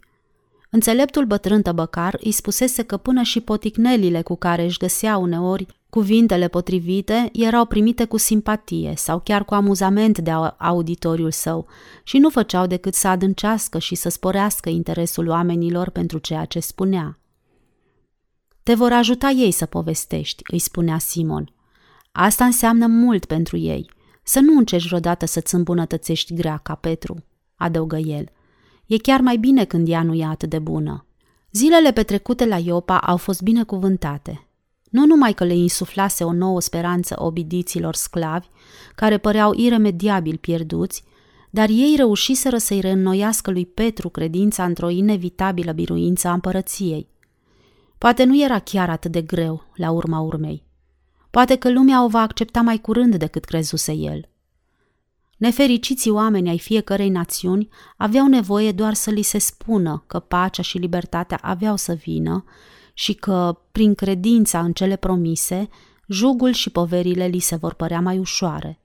Înțeleptul 0.70 1.24
bătrân 1.24 1.62
tăbăcar 1.62 2.18
îi 2.20 2.32
spusese 2.32 2.82
că 2.82 2.96
până 2.96 3.22
și 3.22 3.40
poticnelile 3.40 4.22
cu 4.22 4.36
care 4.36 4.64
își 4.64 4.78
găsea 4.78 5.16
uneori 5.16 5.66
cuvintele 5.90 6.48
potrivite 6.48 7.28
erau 7.32 7.64
primite 7.64 8.04
cu 8.04 8.16
simpatie 8.16 8.92
sau 8.96 9.20
chiar 9.20 9.44
cu 9.44 9.54
amuzament 9.54 10.18
de 10.18 10.30
auditoriul 10.58 11.30
său 11.30 11.66
și 12.02 12.18
nu 12.18 12.28
făceau 12.28 12.66
decât 12.66 12.94
să 12.94 13.08
adâncească 13.08 13.78
și 13.78 13.94
să 13.94 14.08
sporească 14.08 14.68
interesul 14.68 15.28
oamenilor 15.28 15.90
pentru 15.90 16.18
ceea 16.18 16.44
ce 16.44 16.60
spunea. 16.60 17.18
Te 18.62 18.74
vor 18.74 18.92
ajuta 18.92 19.28
ei 19.28 19.50
să 19.50 19.66
povestești, 19.66 20.42
îi 20.50 20.58
spunea 20.58 20.98
Simon. 20.98 21.52
Asta 22.12 22.44
înseamnă 22.44 22.86
mult 22.86 23.24
pentru 23.24 23.56
ei. 23.56 23.90
Să 24.22 24.40
nu 24.40 24.58
încerci 24.58 24.86
vreodată 24.86 25.26
să-ți 25.26 25.54
îmbunătățești 25.54 26.34
greaca, 26.34 26.74
Petru, 26.74 27.24
adăugă 27.56 27.96
el. 27.96 28.28
E 28.88 28.96
chiar 28.96 29.20
mai 29.20 29.36
bine 29.36 29.64
când 29.64 29.88
ea 29.88 30.02
nu 30.02 30.14
e 30.14 30.24
atât 30.24 30.50
de 30.50 30.58
bună. 30.58 31.06
Zilele 31.52 31.92
petrecute 31.92 32.46
la 32.46 32.56
Iopa 32.56 32.98
au 32.98 33.16
fost 33.16 33.42
binecuvântate. 33.42 34.46
Nu 34.90 35.06
numai 35.06 35.32
că 35.32 35.44
le 35.44 35.54
insuflase 35.54 36.24
o 36.24 36.32
nouă 36.32 36.60
speranță 36.60 37.14
obidiților 37.18 37.94
sclavi, 37.94 38.46
care 38.94 39.18
păreau 39.18 39.52
iremediabil 39.54 40.36
pierduți, 40.36 41.04
dar 41.50 41.68
ei 41.68 41.94
reușiseră 41.96 42.58
să-i 42.58 42.80
reînnoiască 42.80 43.50
lui 43.50 43.66
Petru 43.66 44.08
credința 44.08 44.64
într-o 44.64 44.88
inevitabilă 44.88 45.72
biruință 45.72 46.28
a 46.28 46.32
împărăției. 46.32 47.08
Poate 47.98 48.24
nu 48.24 48.42
era 48.42 48.58
chiar 48.58 48.90
atât 48.90 49.12
de 49.12 49.22
greu, 49.22 49.64
la 49.74 49.90
urma 49.90 50.20
urmei. 50.20 50.64
Poate 51.30 51.56
că 51.56 51.70
lumea 51.70 52.04
o 52.04 52.08
va 52.08 52.20
accepta 52.20 52.60
mai 52.60 52.78
curând 52.78 53.16
decât 53.16 53.44
crezuse 53.44 53.92
el. 53.92 54.28
Nefericiții 55.38 56.10
oameni 56.10 56.48
ai 56.48 56.58
fiecărei 56.58 57.08
națiuni 57.08 57.68
aveau 57.96 58.26
nevoie 58.26 58.72
doar 58.72 58.94
să 58.94 59.10
li 59.10 59.22
se 59.22 59.38
spună 59.38 60.04
că 60.06 60.18
pacea 60.18 60.62
și 60.62 60.78
libertatea 60.78 61.38
aveau 61.42 61.76
să 61.76 61.92
vină 61.92 62.44
și 62.94 63.14
că, 63.14 63.60
prin 63.72 63.94
credința 63.94 64.60
în 64.60 64.72
cele 64.72 64.96
promise, 64.96 65.68
jugul 66.08 66.52
și 66.52 66.70
poverile 66.70 67.26
li 67.26 67.38
se 67.38 67.56
vor 67.56 67.74
părea 67.74 68.00
mai 68.00 68.18
ușoare. 68.18 68.80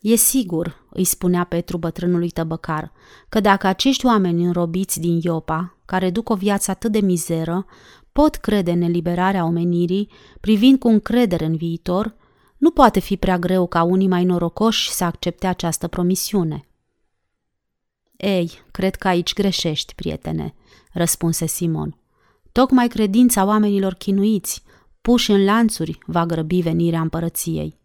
E 0.00 0.14
sigur, 0.14 0.86
îi 0.90 1.04
spunea 1.04 1.44
Petru 1.44 1.78
bătrânului 1.78 2.30
tăbăcar, 2.30 2.92
că 3.28 3.40
dacă 3.40 3.66
acești 3.66 4.06
oameni 4.06 4.44
înrobiți 4.44 5.00
din 5.00 5.20
Iopa, 5.22 5.76
care 5.84 6.10
duc 6.10 6.28
o 6.28 6.34
viață 6.34 6.70
atât 6.70 6.92
de 6.92 7.00
mizeră, 7.00 7.66
pot 8.12 8.34
crede 8.34 8.70
în 8.70 8.82
eliberarea 8.82 9.44
omenirii, 9.44 10.08
privind 10.40 10.78
cu 10.78 10.88
încredere 10.88 11.44
în 11.44 11.56
viitor, 11.56 12.18
nu 12.60 12.70
poate 12.70 13.00
fi 13.00 13.16
prea 13.16 13.38
greu 13.38 13.66
ca 13.66 13.82
unii 13.82 14.08
mai 14.08 14.24
norocoși 14.24 14.90
să 14.90 15.04
accepte 15.04 15.46
această 15.46 15.88
promisiune. 15.88 16.66
Ei, 18.16 18.50
cred 18.70 18.94
că 18.94 19.08
aici 19.08 19.32
greșești, 19.32 19.94
prietene, 19.94 20.54
răspunse 20.92 21.46
Simon. 21.46 21.96
Tocmai 22.52 22.88
credința 22.88 23.44
oamenilor 23.44 23.94
chinuiți, 23.94 24.62
puși 25.00 25.30
în 25.30 25.44
lanțuri, 25.44 25.98
va 26.06 26.26
grăbi 26.26 26.60
venirea 26.60 27.00
împărăției. 27.00 27.78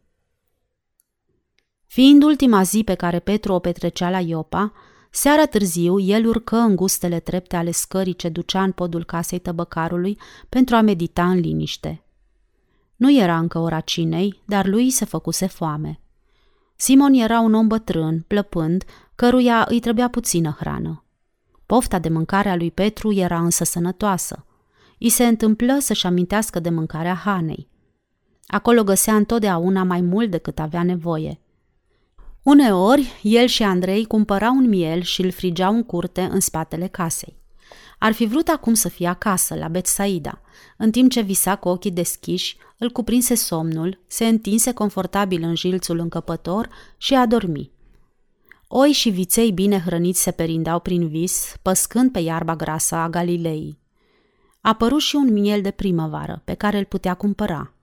Fiind 1.86 2.24
ultima 2.24 2.64
zi 2.64 2.84
pe 2.84 2.94
care 2.94 3.20
Petru 3.20 3.54
o 3.54 3.60
petrecea 3.60 4.10
la 4.10 4.20
Iopa, 4.20 4.74
seara 5.12 5.46
târziu 5.46 6.00
el 6.00 6.26
urcă 6.26 6.56
în 6.56 6.76
gustele 6.76 7.20
trepte 7.20 7.56
ale 7.56 7.72
scării 7.72 8.16
ce 8.16 8.30
ducea 8.30 8.64
în 8.64 8.72
podul 8.72 9.04
casei 9.04 9.40
tăbăcarului 9.40 10.18
pentru 10.50 10.76
a 10.76 10.82
medita 10.82 11.30
în 11.30 11.40
liniște. 11.40 12.05
Nu 12.96 13.12
era 13.12 13.38
încă 13.38 13.60
ora 13.60 13.80
cinei, 13.80 14.42
dar 14.46 14.66
lui 14.66 14.90
se 14.90 15.06
făcuse 15.06 15.46
foame. 15.46 16.00
Simon 16.76 17.14
era 17.14 17.40
un 17.40 17.54
om 17.54 17.68
bătrân, 17.68 18.26
plăpând, 18.28 18.84
căruia 19.16 19.66
îi 19.70 19.80
trebuia 19.80 20.08
puțină 20.08 20.56
hrană. 20.60 21.04
Pofta 21.66 22.00
de 22.00 22.10
mâncare 22.10 22.50
a 22.50 22.56
lui 22.56 22.72
Petru 22.72 23.14
era 23.14 23.40
însă 23.40 23.64
sănătoasă. 23.64 24.46
I 24.98 25.10
se 25.10 25.26
întâmplă 25.26 25.78
să-și 25.80 26.06
amintească 26.06 26.60
de 26.60 26.70
mâncarea 26.70 27.14
Hanei. 27.14 27.68
Acolo 28.48 28.84
găsea 28.84 29.16
întotdeauna 29.16 29.84
mai 29.84 30.02
mult 30.02 30.32
decât 30.32 30.60
avea 30.60 30.84
nevoie. 30.84 31.40
Uneori, 32.44 33.20
el 33.22 33.48
și 33.48 33.64
Andrei 33.64 34.06
cumpărau 34.06 34.56
un 34.56 34.68
miel 34.68 35.02
și 35.02 35.22
îl 35.22 35.32
frigeau 35.32 35.74
în 35.74 35.84
curte 35.84 36.22
în 36.22 36.40
spatele 36.40 36.88
casei. 36.88 37.38
Ar 38.00 38.12
fi 38.12 38.26
vrut 38.26 38.48
acum 38.48 38.74
să 38.74 38.90
fie 38.90 39.08
acasă, 39.08 39.56
la 39.56 39.68
Betsaida. 39.68 40.42
În 40.78 40.92
timp 40.92 41.12
ce 41.12 41.22
visa 41.22 41.56
cu 41.56 41.68
ochii 41.68 41.92
deschiși, 41.92 42.58
îl 42.78 42.90
cuprinse 42.90 43.36
somnul, 43.36 44.00
se 44.08 44.28
întinse 44.28 44.72
confortabil 44.72 45.44
în 45.44 45.56
jilțul 45.56 46.00
încăpător 46.00 46.70
și 46.98 47.14
a 47.14 47.26
dormi. 47.26 47.72
Oi 48.68 48.92
și 48.92 49.10
viței 49.10 49.52
bine 49.52 49.80
hrăniți 49.80 50.22
se 50.22 50.32
perindeau 50.32 50.80
prin 50.80 51.08
vis, 51.08 51.56
păscând 51.62 52.12
pe 52.12 52.20
iarba 52.20 52.56
grasă 52.56 52.96
a 52.96 53.10
Galilei. 53.10 53.78
A 54.62 54.70
apărut 54.70 55.02
și 55.02 55.16
un 55.16 55.34
miel 55.34 55.62
de 55.62 55.72
primăvară, 55.72 56.42
pe 56.46 56.54
care 56.54 56.78
îl 56.78 56.86
putea 56.86 57.14
cumpăra. 57.14 57.74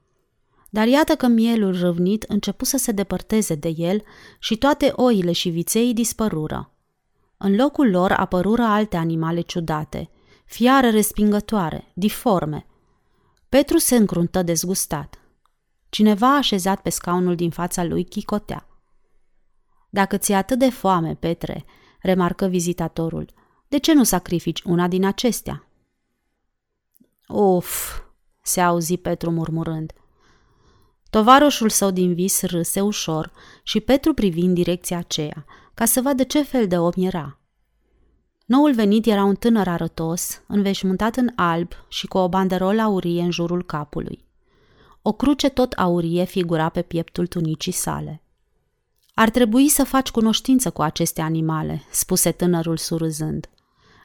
Dar 0.71 0.87
iată 0.87 1.15
că 1.15 1.27
mielul 1.27 1.81
râvnit 1.81 2.23
începu 2.23 2.65
să 2.65 2.77
se 2.77 2.93
depărteze 2.93 3.55
de 3.55 3.75
el 3.77 4.03
și 4.39 4.57
toate 4.57 4.93
oile 4.97 5.33
și 5.33 5.49
viței 5.49 5.95
dispărură. 5.95 6.72
În 7.45 7.57
locul 7.57 7.91
lor 7.91 8.13
apărură 8.13 8.63
alte 8.63 8.97
animale 8.97 9.41
ciudate, 9.41 10.11
fiare 10.45 10.91
respingătoare, 10.91 11.91
diforme. 11.95 12.67
Petru 13.49 13.79
se 13.79 13.97
încruntă 13.97 14.43
dezgustat. 14.43 15.19
Cineva 15.89 16.37
așezat 16.37 16.81
pe 16.81 16.91
scaunul 16.91 17.35
din 17.35 17.51
fața 17.51 17.85
lui 17.85 18.05
chicotea. 18.05 18.69
Dacă 19.91 20.17
ți-e 20.17 20.35
atât 20.35 20.59
de 20.59 20.71
foame, 20.71 21.15
Petre, 21.15 21.65
remarcă 22.01 22.47
vizitatorul, 22.47 23.29
de 23.69 23.79
ce 23.79 23.93
nu 23.93 24.05
sacrifici 24.05 24.63
una 24.63 24.89
din 24.89 25.05
acestea? 25.05 25.69
Uf, 27.29 28.01
se 28.43 28.61
auzi 28.61 28.97
Petru 28.97 29.31
murmurând. 29.31 29.93
Tovaroșul 31.11 31.69
său 31.69 31.91
din 31.91 32.15
vis 32.15 32.43
râse 32.43 32.81
ușor 32.81 33.33
și 33.63 33.81
Petru 33.81 34.15
privi 34.15 34.41
în 34.41 34.55
direcția 34.55 34.99
aceea, 34.99 35.45
ca 35.75 35.85
să 35.85 36.01
vadă 36.01 36.23
ce 36.23 36.43
fel 36.43 36.67
de 36.67 36.79
om 36.79 36.93
era. 36.97 37.39
Noul 38.47 38.75
venit 38.75 39.07
era 39.07 39.25
un 39.25 39.35
tânăr 39.35 39.69
arătos, 39.69 40.43
înveșmântat 40.47 41.17
în 41.17 41.31
alb 41.35 41.73
și 41.89 42.07
cu 42.07 42.19
o 42.19 42.29
banderolă 42.29 42.83
aurie 42.83 43.23
în 43.23 43.31
jurul 43.31 43.65
capului. 43.65 44.25
O 45.03 45.13
cruce 45.13 45.49
tot 45.49 45.73
aurie 45.73 46.25
figura 46.25 46.69
pe 46.69 46.83
pieptul 46.83 47.27
tunicii 47.27 47.73
sale. 47.73 48.23
Ar 49.15 49.31
trebui 49.31 49.69
să 49.69 49.85
faci 49.85 50.11
cunoștință 50.11 50.71
cu 50.71 50.83
aceste 50.83 51.21
animale, 51.21 51.83
spuse 51.91 52.33
tânărul 52.33 52.77
surâzând. 52.77 53.51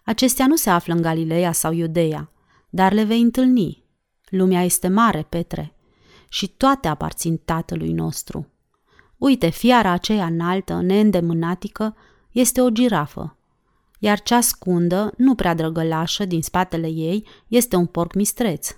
Acestea 0.05 0.47
nu 0.47 0.55
se 0.55 0.69
află 0.69 0.93
în 0.93 1.01
Galileea 1.01 1.51
sau 1.51 1.71
Iudeea, 1.71 2.31
dar 2.69 2.93
le 2.93 3.03
vei 3.03 3.21
întâlni. 3.21 3.83
Lumea 4.29 4.63
este 4.63 4.87
mare, 4.87 5.25
Petre, 5.29 5.75
și 6.29 6.47
toate 6.47 6.87
aparțin 6.87 7.37
tatălui 7.37 7.91
nostru. 7.91 8.47
Uite, 9.17 9.49
fiara 9.49 9.91
aceea 9.91 10.25
înaltă, 10.25 10.81
neîndemânatică, 10.81 11.95
este 12.31 12.61
o 12.61 12.69
girafă, 12.69 13.37
iar 13.99 14.21
cea 14.21 14.41
scundă, 14.41 15.13
nu 15.17 15.35
prea 15.35 15.53
drăgălașă, 15.53 16.25
din 16.25 16.41
spatele 16.41 16.87
ei, 16.87 17.27
este 17.47 17.75
un 17.75 17.85
porc 17.85 18.13
mistreț. 18.13 18.77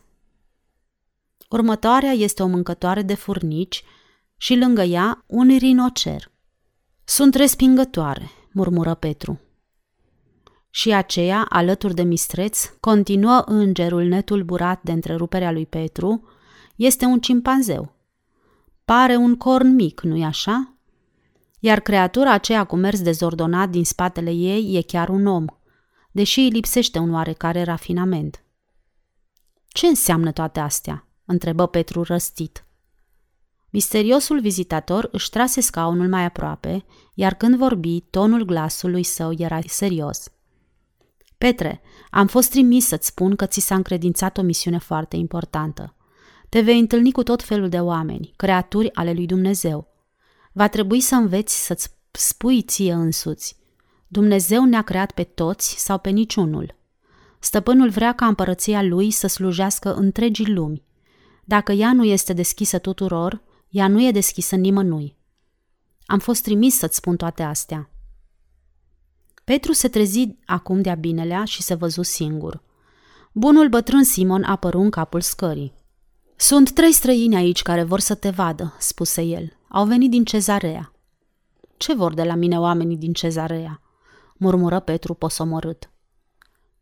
Următoarea 1.50 2.12
este 2.12 2.43
o 2.43 2.48
mâncătoare 2.48 3.01
de 3.01 3.13
furnici 3.13 3.84
și 4.38 4.55
lângă 4.55 4.81
ea 4.81 5.24
un 5.27 5.58
rinocer. 5.58 6.31
Sunt 7.03 7.36
respingătoare, 7.36 8.29
murmură 8.51 8.93
Petru. 8.93 9.39
Și 10.69 10.93
aceea, 10.93 11.46
alături 11.50 11.93
de 11.93 12.03
mistreț, 12.03 12.65
continuă 12.79 13.43
îngerul 13.46 14.03
netulburat 14.03 14.84
de 14.84 14.91
întreruperea 14.91 15.52
lui 15.52 15.65
Petru, 15.65 16.23
este 16.75 17.06
un 17.06 17.19
cimpanzeu. 17.19 17.93
Pare 18.89 19.15
un 19.15 19.36
corn 19.36 19.67
mic, 19.67 20.02
nu-i 20.02 20.23
așa? 20.23 20.73
Iar 21.60 21.80
creatura 21.80 22.32
aceea 22.32 22.63
cu 22.63 22.75
mers 22.75 23.02
dezordonat 23.02 23.69
din 23.69 23.86
spatele 23.86 24.32
ei 24.32 24.75
e 24.75 24.82
chiar 24.82 25.10
un 25.10 25.25
om, 25.25 25.45
deși 26.12 26.39
îi 26.39 26.49
lipsește 26.49 26.99
un 26.99 27.13
oarecare 27.13 27.63
rafinament. 27.63 28.43
Ce 29.67 29.88
înseamnă 29.88 30.32
toate 30.32 30.60
astea? 30.60 31.08
întrebă 31.25 31.67
Petru 31.67 32.04
răstit. 32.04 32.65
Misteriosul 33.69 34.39
vizitator 34.39 35.10
își 35.12 35.30
trase 35.30 35.62
scaunul 35.62 36.08
mai 36.08 36.23
aproape, 36.23 36.86
iar 37.13 37.34
când 37.34 37.56
vorbi, 37.56 38.02
tonul 38.02 38.43
glasului 38.43 39.04
său 39.04 39.32
era 39.38 39.60
serios. 39.65 40.32
Petre, 41.38 41.82
am 42.10 42.28
fost 42.28 42.49
trimis 42.49 42.86
să-ți 42.86 43.08
spun 43.08 43.36
că 43.36 43.45
ți 43.45 43.60
s-a 43.60 43.75
încredințat 43.75 44.38
o 44.38 44.41
misiune 44.41 44.78
foarte 44.78 45.15
importantă. 45.15 45.93
Te 46.50 46.62
vei 46.62 46.80
întâlni 46.80 47.12
cu 47.12 47.24
tot 47.24 47.44
felul 47.44 47.70
de 47.70 47.80
oameni, 47.80 48.34
creaturi 48.36 48.94
ale 48.94 49.14
lui 49.14 49.26
Dumnezeu. 49.26 49.88
Va 50.52 50.68
trebui 50.68 51.02
să 51.02 51.16
înveți 51.16 51.66
să-ți 51.66 51.90
spui 52.12 52.62
ție 52.62 52.94
însuți. 52.94 53.58
Dumnezeu 54.08 54.66
ne-a 54.66 54.82
creat 54.82 55.12
pe 55.12 55.24
toți 55.24 55.76
sau 55.78 55.98
pe 55.98 56.10
niciunul. 56.10 56.76
Stăpânul 57.40 57.90
vrea 57.90 58.14
ca 58.14 58.26
împărăția 58.26 58.82
lui 58.82 59.12
să 59.12 59.28
slujească 59.28 59.94
întregii 59.94 60.54
lumi. 60.54 60.84
Dacă 61.44 61.72
ea 61.72 61.94
nu 61.94 62.04
este 62.04 62.34
deschisă 62.34 62.78
tuturor, 62.78 63.42
ea 63.70 63.88
nu 63.88 64.04
e 64.04 64.12
deschisă 64.12 64.56
nimănui. 64.56 65.18
Am 66.06 66.20
fost 66.20 66.44
trimis 66.44 66.78
să-ți 66.78 66.96
spun 66.96 67.16
toate 67.16 67.44
astea. 67.44 67.90
Petru 69.44 69.72
se 69.72 69.88
trezi 69.88 70.28
acum 70.46 70.82
de-a 70.82 70.96
binelea 70.96 71.44
și 71.44 71.62
se 71.62 71.74
văzu 71.74 72.02
singur. 72.02 72.62
Bunul 73.32 73.70
bătrân 73.70 74.04
Simon 74.04 74.44
apăru 74.44 74.80
în 74.80 74.90
capul 74.90 75.22
scării. 75.22 75.74
Sunt 76.41 76.71
trei 76.71 76.91
străini 76.91 77.36
aici 77.36 77.62
care 77.62 77.84
vor 77.84 77.99
să 77.99 78.15
te 78.15 78.30
vadă, 78.30 78.75
spuse 78.78 79.21
el. 79.21 79.58
Au 79.67 79.86
venit 79.86 80.10
din 80.10 80.23
cezarea. 80.23 80.93
Ce 81.78 81.93
vor 81.93 82.13
de 82.13 82.23
la 82.23 82.36
mine 82.36 82.60
oamenii 82.60 82.97
din 82.97 83.13
cezarea? 83.13 83.82
murmură 84.38 84.80
Petru 84.80 85.13
posomorât. 85.13 85.89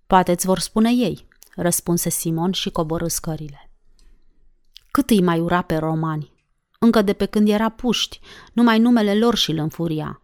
Poate 0.08 0.32
îți 0.32 0.46
vor 0.46 0.60
spune 0.60 0.90
ei, 0.90 1.28
răspunse 1.56 2.10
Simon 2.10 2.52
și 2.52 2.70
coborâ 2.70 3.08
scările. 3.08 3.72
Cât 4.92 5.10
îi 5.10 5.22
mai 5.22 5.40
ura 5.40 5.62
pe 5.62 5.76
romani? 5.76 6.32
Încă 6.80 7.02
de 7.02 7.14
pe 7.14 7.26
când 7.26 7.50
era 7.50 7.70
puști, 7.70 8.20
numai 8.54 8.80
numele 8.80 9.16
lor 9.16 9.36
și-l 9.36 9.58
înfuria. 9.58 10.22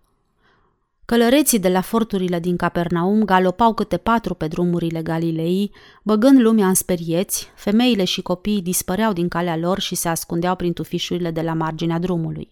Călăreții 1.05 1.59
de 1.59 1.69
la 1.69 1.81
forturile 1.81 2.39
din 2.39 2.55
Capernaum 2.55 3.23
galopau 3.23 3.73
câte 3.73 3.97
patru 3.97 4.33
pe 4.33 4.47
drumurile 4.47 5.01
Galilei, 5.01 5.71
băgând 6.03 6.39
lumea 6.39 6.67
în 6.67 6.73
sperieți, 6.73 7.51
femeile 7.55 8.03
și 8.03 8.21
copiii 8.21 8.61
dispăreau 8.61 9.13
din 9.13 9.27
calea 9.27 9.57
lor 9.57 9.79
și 9.79 9.95
se 9.95 10.07
ascundeau 10.07 10.55
prin 10.55 10.73
tufișurile 10.73 11.31
de 11.31 11.41
la 11.41 11.53
marginea 11.53 11.99
drumului. 11.99 12.51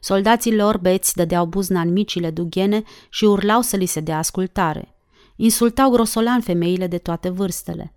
Soldații 0.00 0.54
lor 0.54 0.78
beți 0.78 1.14
dădeau 1.16 1.46
buzna 1.46 1.80
în 1.80 1.92
micile 1.92 2.30
dughene 2.30 2.82
și 3.08 3.24
urlau 3.24 3.60
să 3.60 3.76
li 3.76 3.86
se 3.86 4.00
dea 4.00 4.18
ascultare. 4.18 4.94
Insultau 5.36 5.90
grosolan 5.90 6.40
femeile 6.40 6.86
de 6.86 6.98
toate 6.98 7.28
vârstele. 7.28 7.92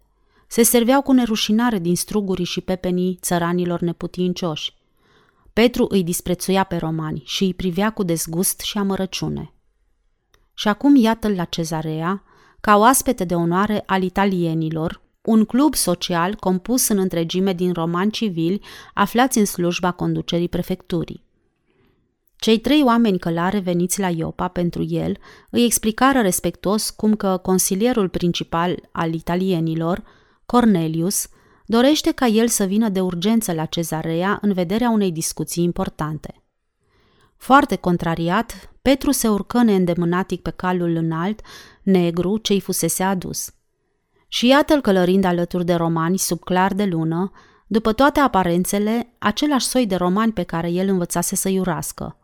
Se 0.48 0.64
serveau 0.64 1.02
cu 1.02 1.12
nerușinare 1.12 1.80
din 1.80 1.96
strugurii 1.96 2.46
și 2.46 2.62
pepenii 2.62 3.18
țăranilor 3.22 3.80
neputincioși. 3.80 4.74
Petru 5.54 5.86
îi 5.90 6.04
disprețuia 6.04 6.64
pe 6.64 6.76
romani 6.76 7.22
și 7.26 7.44
îi 7.44 7.54
privea 7.54 7.90
cu 7.90 8.04
dezgust 8.04 8.60
și 8.60 8.78
amărăciune. 8.78 9.54
Și 10.62 10.68
acum 10.68 10.96
iată-l 10.96 11.36
la 11.36 11.44
cezarea, 11.44 12.24
ca 12.60 12.78
oaspete 12.78 13.24
de 13.24 13.36
onoare 13.36 13.84
al 13.86 14.04
italienilor, 14.04 15.02
un 15.22 15.46
club 15.46 15.76
social 15.76 16.36
compus 16.36 16.88
în 16.88 16.98
întregime 16.98 17.54
din 17.54 17.74
romani 17.74 18.12
civili 18.12 18.62
aflați 18.94 19.38
în 19.38 19.46
slujba 19.46 19.92
conducerii 19.92 20.50
prefecturii. 20.50 21.24
Cei 22.36 22.60
trei 22.60 22.84
oameni 22.84 23.20
călare 23.20 23.60
veniți 23.60 24.00
la 24.00 24.10
Iopa 24.10 24.48
pentru 24.48 24.86
el 24.90 25.18
îi 25.50 25.66
explicară 25.66 26.22
respectos 26.22 26.90
cum 26.90 27.16
că 27.16 27.38
consilierul 27.38 28.10
principal 28.10 28.90
al 28.92 29.14
italienilor, 29.14 30.04
Cornelius, 30.46 31.28
dorește 31.66 32.12
ca 32.12 32.26
el 32.26 32.48
să 32.48 32.64
vină 32.64 32.90
de 32.90 33.02
urgență 33.02 33.54
la 33.54 33.66
cezarea 33.66 34.40
în 34.42 34.54
vederea 34.54 34.90
unei 34.90 35.12
discuții 35.12 35.64
importante. 35.64 36.41
Foarte 37.42 37.76
contrariat, 37.76 38.74
Petru 38.82 39.12
se 39.12 39.28
urcă 39.28 39.62
neîndemânatic 39.62 40.42
pe 40.42 40.50
calul 40.50 40.96
înalt, 40.96 41.42
negru, 41.84 42.38
ce-i 42.38 42.60
fusese 42.60 43.04
adus. 43.04 43.54
Și 44.28 44.48
iată-l 44.48 44.82
călărind 44.82 45.24
alături 45.24 45.66
de 45.66 45.74
romani 45.74 46.18
sub 46.18 46.40
clar 46.40 46.74
de 46.74 46.86
lună, 46.86 47.32
după 47.68 47.94
toate 47.94 48.20
aparențele, 48.20 49.16
același 49.20 49.66
soi 49.66 49.86
de 49.86 49.96
romani 49.96 50.32
pe 50.32 50.44
care 50.44 50.70
el 50.70 50.88
învățase 50.88 51.36
să 51.36 51.50
iurască. 51.50 52.18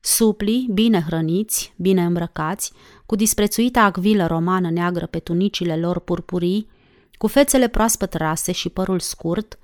Supli, 0.00 0.68
bine 0.72 1.04
hrăniți, 1.06 1.74
bine 1.76 2.04
îmbrăcați, 2.04 2.72
cu 3.06 3.16
disprețuita 3.16 3.82
acvilă 3.82 4.26
romană 4.26 4.70
neagră 4.70 5.06
pe 5.06 5.18
tunicile 5.18 5.76
lor 5.76 5.98
purpurii, 5.98 6.70
cu 7.12 7.26
fețele 7.26 7.68
proaspăt 7.68 8.14
rase 8.14 8.52
și 8.52 8.68
părul 8.68 9.00
scurt, 9.00 9.58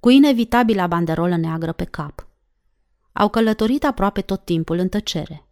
cu 0.00 0.08
inevitabilă 0.08 0.86
banderolă 0.88 1.36
neagră 1.36 1.72
pe 1.72 1.84
cap– 1.84 2.26
Au 3.16 3.28
călătorit 3.28 3.84
aproape 3.84 4.20
tot 4.20 4.44
timpul 4.44 4.78
în 4.78 4.88
tăcere. 4.88 5.48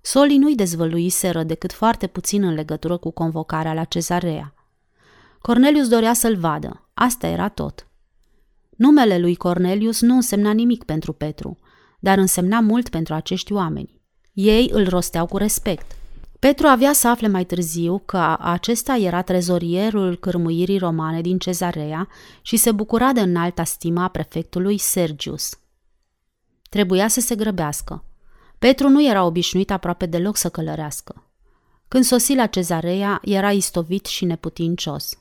Solii 0.00 0.38
nu-i 0.38 0.54
dezvăluiseră 0.54 1.42
decât 1.42 1.72
foarte 1.72 2.06
puțin 2.06 2.42
în 2.42 2.54
legătură 2.54 2.96
cu 2.96 3.10
convocarea 3.10 3.74
la 3.74 3.84
cezarea. 3.84 4.54
Cornelius 5.40 5.88
dorea 5.88 6.12
să-l 6.12 6.36
vadă, 6.36 6.88
asta 6.94 7.26
era 7.26 7.48
tot. 7.48 7.86
Numele 8.70 9.18
lui 9.18 9.36
Cornelius 9.36 10.00
nu 10.00 10.14
însemna 10.14 10.52
nimic 10.52 10.84
pentru 10.84 11.12
Petru, 11.12 11.58
dar 12.00 12.18
însemna 12.18 12.60
mult 12.60 12.88
pentru 12.88 13.14
acești 13.14 13.52
oameni. 13.52 14.00
Ei 14.32 14.70
îl 14.72 14.88
rosteau 14.88 15.26
cu 15.26 15.36
respect. 15.36 15.96
Petru 16.38 16.66
avea 16.66 16.92
să 16.92 17.08
afle 17.08 17.28
mai 17.28 17.44
târziu 17.44 18.02
că 18.04 18.36
acesta 18.40 18.96
era 18.96 19.22
trezorierul 19.22 20.16
cârmuirii 20.16 20.78
romane 20.78 21.20
din 21.20 21.38
Cezarea 21.38 22.08
și 22.42 22.56
se 22.56 22.72
bucura 22.72 23.12
de 23.12 23.20
înalta 23.20 23.64
stima 23.64 24.02
a 24.02 24.08
prefectului 24.08 24.78
Sergius. 24.78 25.58
Trebuia 26.68 27.08
să 27.08 27.20
se 27.20 27.34
grăbească. 27.34 28.04
Petru 28.58 28.88
nu 28.88 29.06
era 29.08 29.24
obișnuit 29.24 29.70
aproape 29.70 30.06
deloc 30.06 30.36
să 30.36 30.48
călărească. 30.48 31.22
Când 31.88 32.04
sosi 32.04 32.34
la 32.34 32.46
Cezarea, 32.46 33.20
era 33.24 33.52
istovit 33.52 34.06
și 34.06 34.24
neputincios. 34.24 35.18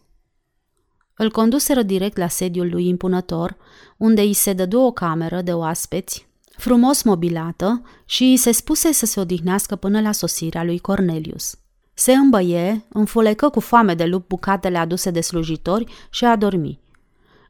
Îl 1.13 1.31
conduseră 1.31 1.81
direct 1.81 2.17
la 2.17 2.27
sediul 2.27 2.69
lui 2.69 2.87
impunător, 2.87 3.57
unde 3.97 4.21
îi 4.21 4.33
se 4.33 4.53
dădu 4.53 4.79
o 4.79 4.91
cameră 4.91 5.41
de 5.41 5.53
oaspeți, 5.53 6.27
frumos 6.57 7.03
mobilată, 7.03 7.81
și 8.05 8.23
îi 8.23 8.37
se 8.37 8.51
spuse 8.51 8.91
să 8.91 9.05
se 9.05 9.19
odihnească 9.19 9.75
până 9.75 10.01
la 10.01 10.11
sosirea 10.11 10.63
lui 10.63 10.79
Cornelius. 10.79 11.57
Se 11.93 12.13
îmbăie, 12.13 12.85
înfulecă 12.89 13.49
cu 13.49 13.59
foame 13.59 13.93
de 13.93 14.05
lup 14.05 14.27
bucatele 14.27 14.77
aduse 14.77 15.11
de 15.11 15.21
slujitori 15.21 15.91
și 16.09 16.25
a 16.25 16.35
dormi. 16.35 16.79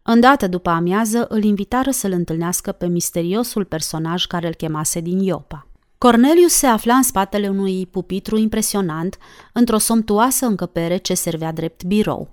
Îndată 0.10 0.48
după 0.48 0.70
amiază 0.70 1.26
îl 1.30 1.44
invitară 1.44 1.92
să-l 1.92 2.12
întâlnească 2.12 2.72
pe 2.72 2.88
misteriosul 2.88 3.66
personaj 3.66 4.26
care 4.26 4.48
îl 4.48 4.54
chemase 4.54 5.00
din 5.00 5.20
Iopa. 5.20 5.68
Cornelius 5.98 6.54
se 6.54 6.66
afla 6.66 6.96
în 6.96 7.04
spatele 7.04 7.50
unui 7.50 7.86
pupitru 7.86 8.38
impresionant, 8.38 9.18
într-o 9.54 9.78
somptuoasă 9.78 10.46
încăpere 10.46 10.98
ce 10.98 11.14
servea 11.14 11.52
drept 11.52 11.84
birou. 11.84 12.30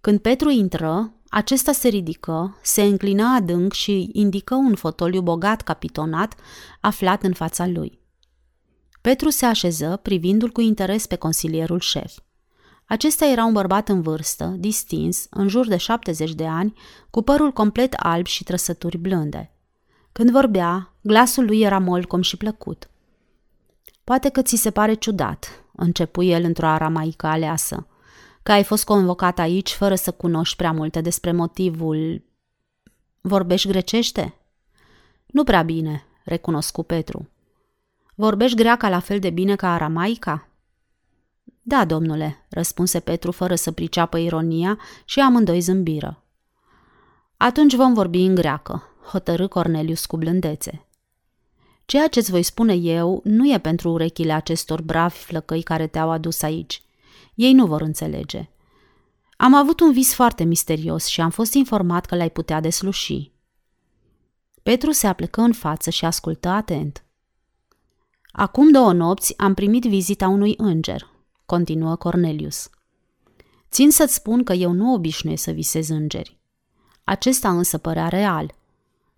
Când 0.00 0.18
Petru 0.18 0.50
intră, 0.50 1.12
acesta 1.28 1.72
se 1.72 1.88
ridică, 1.88 2.58
se 2.62 2.82
înclină 2.82 3.34
adânc 3.36 3.72
și 3.72 4.10
indică 4.12 4.54
un 4.54 4.74
fotoliu 4.74 5.20
bogat 5.20 5.62
capitonat 5.62 6.34
aflat 6.80 7.22
în 7.22 7.32
fața 7.32 7.66
lui. 7.66 7.98
Petru 9.00 9.30
se 9.30 9.46
așeză, 9.46 10.00
privindu-l 10.02 10.50
cu 10.50 10.60
interes 10.60 11.06
pe 11.06 11.16
consilierul 11.16 11.80
șef. 11.80 12.14
Acesta 12.86 13.26
era 13.26 13.44
un 13.44 13.52
bărbat 13.52 13.88
în 13.88 14.02
vârstă, 14.02 14.44
distins, 14.44 15.26
în 15.30 15.48
jur 15.48 15.66
de 15.66 15.76
70 15.76 16.34
de 16.34 16.46
ani, 16.46 16.74
cu 17.10 17.22
părul 17.22 17.52
complet 17.52 17.92
alb 17.92 18.26
și 18.26 18.44
trăsături 18.44 18.98
blânde. 18.98 19.50
Când 20.12 20.30
vorbea, 20.30 20.92
glasul 21.00 21.44
lui 21.44 21.60
era 21.60 21.78
molcom 21.78 22.20
și 22.20 22.36
plăcut. 22.36 22.90
Poate 24.04 24.28
că 24.28 24.42
ți 24.42 24.56
se 24.56 24.70
pare 24.70 24.94
ciudat, 24.94 25.64
începu 25.72 26.22
el 26.22 26.44
într-o 26.44 26.66
aramaică 26.66 27.26
aleasă 27.26 27.86
că 28.46 28.52
ai 28.52 28.64
fost 28.64 28.84
convocat 28.84 29.38
aici 29.38 29.72
fără 29.72 29.94
să 29.94 30.10
cunoști 30.10 30.56
prea 30.56 30.72
multe 30.72 31.00
despre 31.00 31.32
motivul... 31.32 32.22
Vorbești 33.20 33.68
grecește? 33.68 34.34
Nu 35.26 35.44
prea 35.44 35.62
bine, 35.62 36.04
recunoscu 36.24 36.82
Petru. 36.82 37.28
Vorbești 38.14 38.56
greaca 38.56 38.88
la 38.88 39.00
fel 39.00 39.18
de 39.18 39.30
bine 39.30 39.56
ca 39.56 39.74
aramaica? 39.74 40.48
Da, 41.62 41.84
domnule, 41.84 42.46
răspunse 42.48 43.00
Petru 43.00 43.32
fără 43.32 43.54
să 43.54 43.70
priceapă 43.70 44.18
ironia 44.18 44.78
și 45.04 45.20
amândoi 45.20 45.60
zâmbiră. 45.60 46.22
Atunci 47.36 47.74
vom 47.74 47.94
vorbi 47.94 48.18
în 48.18 48.34
greacă, 48.34 48.82
hotărâ 49.10 49.48
Cornelius 49.48 50.06
cu 50.06 50.16
blândețe. 50.16 50.86
Ceea 51.84 52.08
ce-ți 52.08 52.30
voi 52.30 52.42
spune 52.42 52.74
eu 52.74 53.20
nu 53.24 53.52
e 53.52 53.58
pentru 53.58 53.90
urechile 53.90 54.32
acestor 54.32 54.82
bravi 54.82 55.16
flăcăi 55.16 55.62
care 55.62 55.86
te-au 55.86 56.10
adus 56.10 56.42
aici. 56.42 56.82
Ei 57.34 57.52
nu 57.52 57.66
vor 57.66 57.80
înțelege. 57.80 58.50
Am 59.36 59.54
avut 59.54 59.80
un 59.80 59.92
vis 59.92 60.14
foarte 60.14 60.44
misterios 60.44 61.06
și 61.06 61.20
am 61.20 61.30
fost 61.30 61.54
informat 61.54 62.06
că 62.06 62.16
l-ai 62.16 62.30
putea 62.30 62.60
desluși. 62.60 63.30
Petru 64.62 64.90
se 64.90 65.06
aplecă 65.06 65.40
în 65.40 65.52
față 65.52 65.90
și 65.90 66.04
ascultă 66.04 66.48
atent. 66.48 67.04
Acum 68.32 68.70
două 68.70 68.92
nopți 68.92 69.38
am 69.38 69.54
primit 69.54 69.84
vizita 69.84 70.28
unui 70.28 70.54
înger, 70.56 71.08
continuă 71.46 71.96
Cornelius. 71.96 72.70
Țin 73.70 73.90
să-ți 73.90 74.14
spun 74.14 74.44
că 74.44 74.52
eu 74.52 74.72
nu 74.72 74.92
obișnuiesc 74.92 75.42
să 75.42 75.50
visez 75.50 75.88
îngeri. 75.88 76.38
Acesta 77.04 77.50
însă 77.50 77.78
părea 77.78 78.08
real. 78.08 78.54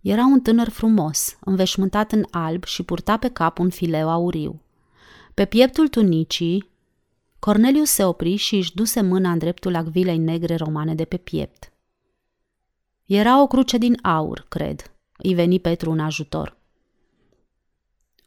Era 0.01 0.25
un 0.25 0.41
tânăr 0.41 0.69
frumos, 0.69 1.37
înveșmântat 1.41 2.12
în 2.12 2.25
alb 2.31 2.64
și 2.64 2.83
purta 2.83 3.17
pe 3.17 3.29
cap 3.29 3.59
un 3.59 3.71
fileu 3.71 4.11
auriu. 4.11 4.62
Pe 5.35 5.45
pieptul 5.45 5.88
tunicii 5.88 6.71
Cornelius 7.38 7.91
se 7.91 8.05
opri 8.05 8.37
și 8.37 8.57
își 8.57 8.75
duse 8.75 9.01
mâna 9.01 9.31
în 9.31 9.38
dreptul 9.38 9.75
acvilei 9.75 10.19
negre 10.19 10.57
romane 10.57 10.95
de 10.95 11.05
pe 11.05 11.17
piept. 11.17 11.73
Era 13.07 13.43
o 13.43 13.47
cruce 13.47 13.79
din 13.79 13.99
aur, 14.03 14.47
cred. 14.49 14.93
Îi 15.17 15.35
veni 15.35 15.61
Petru 15.61 15.91
în 15.91 16.01
ajutor. 16.01 16.58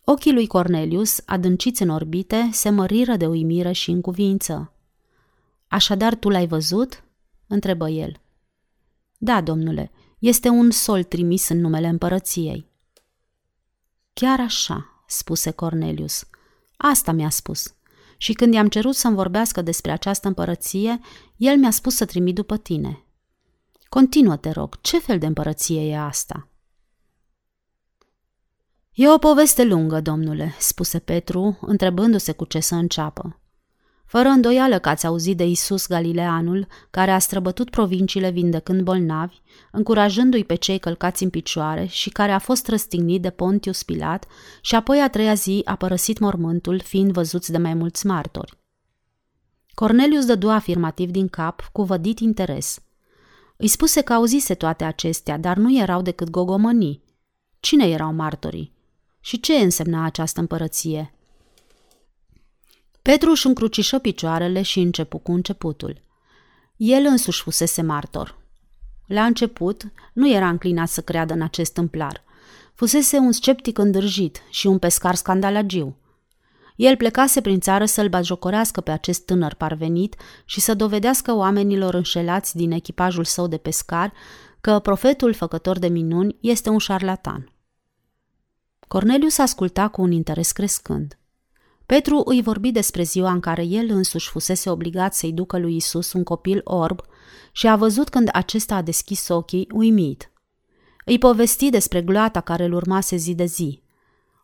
Ochii 0.04 0.34
lui 0.34 0.48
Cornelius, 0.48 1.22
adânciți 1.26 1.82
în 1.82 1.90
orbite, 1.90 2.50
se 2.52 2.70
măriră 2.70 3.16
de 3.16 3.28
uimire 3.28 3.72
și 3.72 3.90
în 3.90 4.02
cuvință. 4.02 4.74
Așadar 5.68 6.16
tu 6.16 6.30
l-ai 6.30 6.48
văzut?" 6.48 7.04
întrebă 7.48 7.90
el. 7.90 8.22
Da, 9.18 9.42
domnule, 9.42 9.92
este 10.20 10.50
un 10.50 10.72
sol 10.72 11.04
trimis 11.04 11.50
în 11.50 11.60
numele 11.60 11.88
împărăției. 11.88 12.70
Chiar 14.14 14.40
așa, 14.40 15.04
spuse 15.08 15.52
Cornelius. 15.52 16.28
Asta 16.78 17.12
mi-a 17.12 17.30
spus 17.30 17.74
și 18.22 18.34
când 18.34 18.54
i-am 18.54 18.68
cerut 18.68 18.96
să-mi 18.96 19.16
vorbească 19.16 19.62
despre 19.62 19.92
această 19.92 20.28
împărăție, 20.28 21.00
el 21.36 21.58
mi-a 21.58 21.72
spus 21.72 21.96
să 21.96 22.06
trimit 22.06 22.36
după 22.36 22.58
tine. 22.58 23.04
Continuă, 23.90 24.38
te 24.38 24.50
rog, 24.50 24.82
ce 24.82 25.00
fel 25.00 25.20
de 25.20 25.26
împărăție 25.26 25.90
e 25.90 25.98
asta? 25.98 26.48
E 28.94 29.10
o 29.10 29.18
poveste 29.18 29.64
lungă, 29.64 30.02
domnule, 30.02 30.56
spuse 30.60 31.00
Petru, 31.00 31.58
întrebându-se 31.62 32.32
cu 32.32 32.46
ce 32.46 32.60
să 32.60 32.76
înceapă. 32.76 33.40
Fără 34.06 34.28
îndoială 34.28 34.80
că 34.80 34.90
ați 34.90 35.06
auzit 35.06 35.38
de 35.38 35.46
Isus 35.46 35.88
Galileanul, 35.88 36.68
care 36.90 37.12
a 37.12 37.20
străbătut 37.20 37.70
provinciile 37.70 38.30
vindecând 38.30 38.82
bolnavi, 38.82 39.36
încurajându-i 39.72 40.44
pe 40.44 40.56
cei 40.56 40.78
călcați 40.78 41.24
în 41.24 41.30
picioare 41.30 41.86
și 41.86 42.10
care 42.10 42.32
a 42.32 42.40
fost 42.40 42.68
răstignit 42.68 43.22
de 43.22 43.30
Pontius 43.30 43.84
Pilat 43.84 44.26
și 44.62 44.76
apoi 44.76 45.02
a 45.02 45.10
treia 45.10 45.34
zi 45.34 45.62
a 45.66 45.76
părăsit 45.76 46.20
mormântul, 46.20 46.80
fiind 46.80 47.12
văzuți 47.12 47.52
de 47.52 47.58
mai 47.58 47.74
mulți 47.74 48.06
martori. 48.06 48.58
Cornelius 49.74 50.26
dădu 50.26 50.50
afirmativ 50.50 51.10
din 51.10 51.28
cap, 51.28 51.70
cu 51.72 51.84
vădit 51.84 52.20
interes. 52.20 52.80
Îi 53.58 53.68
spuse 53.68 54.02
că 54.02 54.14
auzise 54.14 54.54
toate 54.54 54.84
acestea, 54.84 55.38
dar 55.38 55.58
nu 55.58 55.80
erau 55.80 56.02
decât 56.02 56.30
gogomănii. 56.30 57.04
Cine 57.60 57.90
erau 57.90 58.14
martorii? 58.14 58.80
Și 59.22 59.40
ce 59.40 59.54
însemna 59.54 60.06
această 60.06 60.40
împărăție? 60.40 61.14
Petru 63.02 63.30
își 63.30 63.48
încrucișă 63.48 64.00
picioarele 64.00 64.62
și 64.62 64.80
începu 64.80 65.18
cu 65.18 65.32
începutul. 65.32 66.02
El 66.76 67.06
însuși 67.06 67.42
fusese 67.42 67.82
martor. 67.82 68.38
La 69.08 69.26
început, 69.26 69.84
nu 70.14 70.30
era 70.30 70.50
înclinat 70.50 70.90
să 70.90 71.02
creadă 71.02 71.34
în 71.34 71.42
acest 71.42 71.74
tâmplar. 71.74 72.24
Fusese 72.74 73.18
un 73.18 73.32
sceptic 73.32 73.78
îndârjit 73.78 74.42
și 74.50 74.68
un 74.68 74.80
pescar 74.80 75.16
scandalagiu. 75.16 75.96
El 76.76 76.96
plecase 76.96 77.42
prin 77.42 77.60
țară 77.60 77.86
să-l 77.86 78.08
batjocorească 78.10 78.82
pe 78.82 78.92
acest 78.92 79.26
tânăr 79.26 79.54
parvenit 79.54 80.16
și 80.46 80.60
să 80.60 80.74
dovedească 80.74 81.34
oamenilor 81.34 81.94
înșelați 81.94 82.56
din 82.56 82.72
echipajul 82.72 83.24
său 83.24 83.48
de 83.48 83.58
pescar 83.58 84.14
că 84.62 84.80
profetul 84.80 85.34
făcător 85.34 85.80
de 85.80 85.88
minuni 85.88 86.36
este 86.40 86.70
un 86.70 86.78
șarlatan. 86.78 87.51
Cornelius 88.92 89.38
asculta 89.38 89.88
cu 89.88 90.02
un 90.02 90.12
interes 90.12 90.52
crescând. 90.52 91.20
Petru 91.86 92.22
îi 92.26 92.42
vorbi 92.42 92.72
despre 92.72 93.04
ziua 93.04 93.32
în 93.32 93.40
care 93.40 93.64
el 93.64 93.90
însuși 93.90 94.30
fusese 94.30 94.70
obligat 94.70 95.14
să-i 95.14 95.32
ducă 95.32 95.58
lui 95.58 95.76
Isus 95.76 96.14
un 96.14 96.24
copil 96.24 96.62
orb 96.64 97.02
și 97.52 97.68
a 97.68 97.76
văzut 97.76 98.10
când 98.10 98.30
acesta 98.34 98.76
a 98.76 98.82
deschis 98.82 99.28
ochii, 99.28 99.68
uimit. 99.74 100.32
Îi 101.06 101.18
povesti 101.18 101.70
despre 101.70 102.02
gloata 102.02 102.42
care 102.42 102.64
îl 102.64 102.74
urmase 102.74 103.16
zi 103.16 103.36
de 103.36 103.46
zi. 103.46 103.82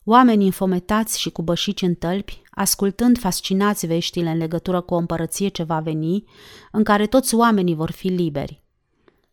Oamenii 0.03 0.45
înfometați 0.45 1.19
și 1.19 1.29
cu 1.29 1.41
bășici 1.41 1.81
în 1.81 1.93
tălpi, 1.93 2.41
ascultând 2.51 3.19
fascinați 3.19 3.85
veștile 3.85 4.29
în 4.29 4.37
legătură 4.37 4.81
cu 4.81 4.93
o 4.93 4.97
împărăție 4.97 5.47
ce 5.47 5.63
va 5.63 5.79
veni, 5.79 6.23
în 6.71 6.83
care 6.83 7.07
toți 7.07 7.35
oamenii 7.35 7.75
vor 7.75 7.91
fi 7.91 8.07
liberi. 8.07 8.63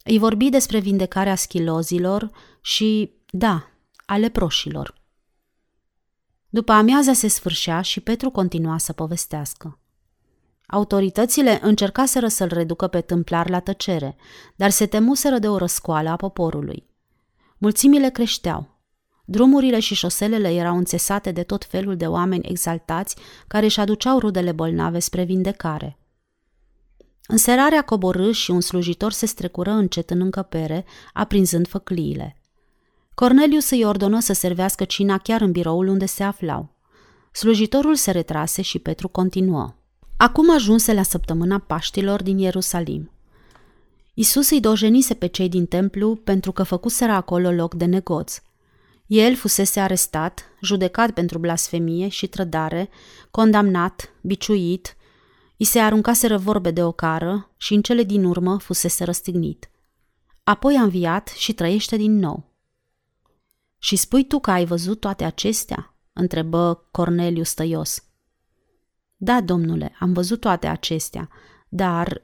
Îi 0.04 0.18
vorbi 0.18 0.48
despre 0.48 0.78
vindecarea 0.78 1.34
schilozilor 1.34 2.30
și, 2.60 3.12
da, 3.30 3.68
ale 4.06 4.28
proșilor. 4.28 5.02
După 6.54 6.72
amiaza 6.72 7.12
se 7.12 7.28
sfârșea 7.28 7.80
și 7.80 8.00
Petru 8.00 8.30
continua 8.30 8.78
să 8.78 8.92
povestească. 8.92 9.78
Autoritățile 10.66 11.58
încercaseră 11.62 12.28
să-l 12.28 12.50
reducă 12.52 12.86
pe 12.86 13.00
tâmplar 13.00 13.48
la 13.48 13.60
tăcere, 13.60 14.16
dar 14.56 14.70
se 14.70 14.86
temuseră 14.86 15.38
de 15.38 15.48
o 15.48 15.56
răscoală 15.56 16.08
a 16.08 16.16
poporului. 16.16 16.86
Mulțimile 17.58 18.10
creșteau. 18.10 18.78
Drumurile 19.24 19.80
și 19.80 19.94
șoselele 19.94 20.52
erau 20.52 20.76
înțesate 20.76 21.32
de 21.32 21.42
tot 21.42 21.64
felul 21.64 21.96
de 21.96 22.06
oameni 22.06 22.48
exaltați 22.48 23.16
care 23.46 23.64
își 23.64 23.80
aduceau 23.80 24.18
rudele 24.18 24.52
bolnave 24.52 24.98
spre 24.98 25.24
vindecare. 25.24 25.98
Înserarea 27.26 27.82
coborâ 27.82 28.30
și 28.30 28.50
un 28.50 28.60
slujitor 28.60 29.12
se 29.12 29.26
strecură 29.26 29.70
încet 29.70 30.10
în 30.10 30.20
încăpere, 30.20 30.84
aprinzând 31.12 31.68
făcliile. 31.68 32.38
Cornelius 33.14 33.70
îi 33.70 33.84
ordonă 33.84 34.20
să 34.20 34.32
servească 34.32 34.84
cina 34.84 35.18
chiar 35.18 35.40
în 35.40 35.52
biroul 35.52 35.86
unde 35.86 36.06
se 36.06 36.22
aflau. 36.22 36.74
Slujitorul 37.32 37.94
se 37.94 38.10
retrase 38.10 38.62
și 38.62 38.78
Petru 38.78 39.08
continuă. 39.08 39.74
Acum 40.16 40.54
ajunse 40.54 40.92
la 40.92 41.02
săptămâna 41.02 41.58
Paștilor 41.58 42.22
din 42.22 42.38
Ierusalim. 42.38 43.10
Isus 44.14 44.50
îi 44.50 44.60
dojenise 44.60 45.14
pe 45.14 45.26
cei 45.26 45.48
din 45.48 45.66
templu 45.66 46.14
pentru 46.14 46.52
că 46.52 46.62
făcuseră 46.62 47.12
acolo 47.12 47.50
loc 47.50 47.74
de 47.74 47.84
negoț. 47.84 48.40
El 49.06 49.34
fusese 49.34 49.80
arestat, 49.80 50.44
judecat 50.62 51.10
pentru 51.10 51.38
blasfemie 51.38 52.08
și 52.08 52.26
trădare, 52.26 52.88
condamnat, 53.30 54.12
biciuit, 54.20 54.96
i 55.56 55.64
se 55.64 55.78
aruncaseră 55.78 56.36
vorbe 56.38 56.70
de 56.70 56.84
ocară 56.84 57.50
și 57.56 57.74
în 57.74 57.82
cele 57.82 58.02
din 58.02 58.24
urmă 58.24 58.58
fusese 58.58 59.04
răstignit. 59.04 59.70
Apoi 60.44 60.76
a 60.76 60.82
înviat 60.82 61.28
și 61.28 61.52
trăiește 61.52 61.96
din 61.96 62.18
nou. 62.18 62.53
Și 63.84 63.96
spui 63.96 64.26
tu 64.26 64.38
că 64.38 64.50
ai 64.50 64.64
văzut 64.64 65.00
toate 65.00 65.24
acestea? 65.24 65.94
întrebă 66.12 66.88
Corneliu 66.90 67.42
stăios. 67.42 68.04
Da, 69.16 69.40
domnule, 69.40 69.96
am 70.00 70.12
văzut 70.12 70.40
toate 70.40 70.66
acestea, 70.66 71.28
dar 71.68 72.22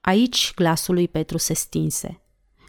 aici 0.00 0.52
glasul 0.54 0.94
lui 0.94 1.08
Petru 1.08 1.38
se 1.38 1.54
stinse. 1.54 2.22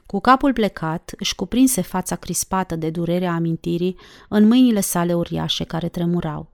Cu 0.05 0.19
capul 0.19 0.53
plecat, 0.53 1.13
își 1.17 1.35
cuprinse 1.35 1.81
fața 1.81 2.15
crispată 2.15 2.75
de 2.75 2.89
durerea 2.89 3.33
amintirii 3.33 3.97
în 4.29 4.47
mâinile 4.47 4.81
sale 4.81 5.13
uriașe 5.13 5.63
care 5.63 5.89
tremurau. 5.89 6.51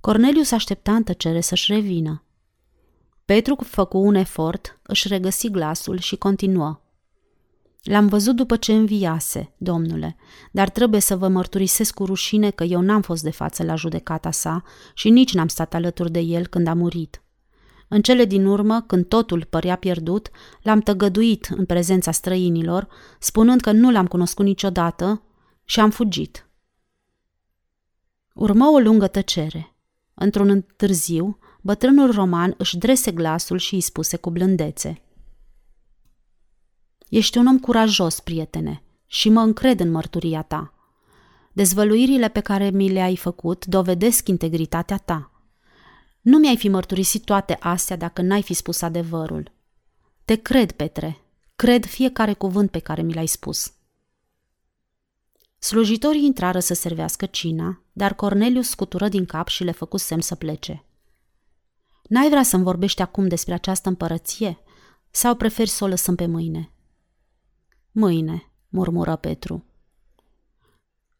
Cornelius 0.00 0.50
aștepta 0.50 0.94
în 0.94 1.02
tăcere 1.02 1.40
să-și 1.40 1.72
revină. 1.72 2.24
Petru 3.24 3.54
făcu 3.54 3.98
un 3.98 4.14
efort, 4.14 4.80
își 4.82 5.08
regăsi 5.08 5.50
glasul 5.50 5.98
și 5.98 6.16
continuă. 6.16 6.80
L-am 7.82 8.06
văzut 8.06 8.36
după 8.36 8.56
ce 8.56 8.72
înviase, 8.72 9.54
domnule, 9.56 10.16
dar 10.52 10.68
trebuie 10.68 11.00
să 11.00 11.16
vă 11.16 11.28
mărturisesc 11.28 11.94
cu 11.94 12.04
rușine 12.04 12.50
că 12.50 12.64
eu 12.64 12.80
n-am 12.80 13.00
fost 13.00 13.22
de 13.22 13.30
față 13.30 13.62
la 13.62 13.74
judecata 13.74 14.30
sa 14.30 14.62
și 14.94 15.10
nici 15.10 15.34
n-am 15.34 15.48
stat 15.48 15.74
alături 15.74 16.10
de 16.10 16.20
el 16.20 16.46
când 16.46 16.66
a 16.66 16.74
murit. 16.74 17.22
În 17.88 18.02
cele 18.02 18.24
din 18.24 18.46
urmă, 18.46 18.80
când 18.80 19.06
totul 19.06 19.44
părea 19.44 19.76
pierdut, 19.76 20.30
l-am 20.62 20.80
tăgăduit 20.80 21.48
în 21.56 21.64
prezența 21.64 22.10
străinilor, 22.10 22.88
spunând 23.18 23.60
că 23.60 23.72
nu 23.72 23.90
l-am 23.90 24.06
cunoscut 24.06 24.44
niciodată 24.44 25.22
și 25.64 25.80
am 25.80 25.90
fugit. 25.90 26.48
Urmă 28.34 28.66
o 28.66 28.78
lungă 28.78 29.06
tăcere. 29.06 29.76
Într-un 30.14 30.48
întârziu, 30.48 31.38
bătrânul 31.60 32.10
roman 32.10 32.54
își 32.56 32.78
drese 32.78 33.10
glasul 33.10 33.58
și 33.58 33.74
îi 33.74 33.80
spuse 33.80 34.16
cu 34.16 34.30
blândețe. 34.30 35.02
Ești 37.08 37.38
un 37.38 37.46
om 37.46 37.58
curajos, 37.58 38.20
prietene, 38.20 38.82
și 39.06 39.28
mă 39.28 39.40
încred 39.40 39.80
în 39.80 39.90
mărturia 39.90 40.42
ta. 40.42 40.72
Dezvăluirile 41.52 42.28
pe 42.28 42.40
care 42.40 42.70
mi 42.70 42.88
le-ai 42.90 43.16
făcut 43.16 43.66
dovedesc 43.66 44.28
integritatea 44.28 44.96
ta. 44.96 45.30
Nu 46.20 46.38
mi-ai 46.38 46.56
fi 46.56 46.68
mărturisit 46.68 47.24
toate 47.24 47.56
astea 47.60 47.96
dacă 47.96 48.22
n-ai 48.22 48.42
fi 48.42 48.54
spus 48.54 48.82
adevărul. 48.82 49.52
Te 50.24 50.34
cred, 50.34 50.72
Petre, 50.72 51.18
cred 51.56 51.84
fiecare 51.84 52.32
cuvânt 52.32 52.70
pe 52.70 52.78
care 52.78 53.02
mi 53.02 53.14
l-ai 53.14 53.26
spus. 53.26 53.72
Slujitorii 55.58 56.24
intrară 56.24 56.58
să 56.58 56.74
servească 56.74 57.26
cina, 57.26 57.82
dar 57.92 58.14
Cornelius 58.14 58.68
scutură 58.68 59.08
din 59.08 59.24
cap 59.24 59.48
și 59.48 59.64
le 59.64 59.70
făcu 59.70 59.96
semn 59.96 60.20
să 60.20 60.34
plece. 60.34 60.84
N-ai 62.02 62.28
vrea 62.28 62.42
să-mi 62.42 62.62
vorbești 62.62 63.02
acum 63.02 63.28
despre 63.28 63.54
această 63.54 63.88
împărăție? 63.88 64.58
Sau 65.10 65.34
preferi 65.34 65.68
să 65.68 65.84
o 65.84 65.86
lăsăm 65.86 66.14
pe 66.14 66.26
mâine? 66.26 66.72
Mâine, 68.00 68.50
murmură 68.68 69.16
Petru. 69.16 69.64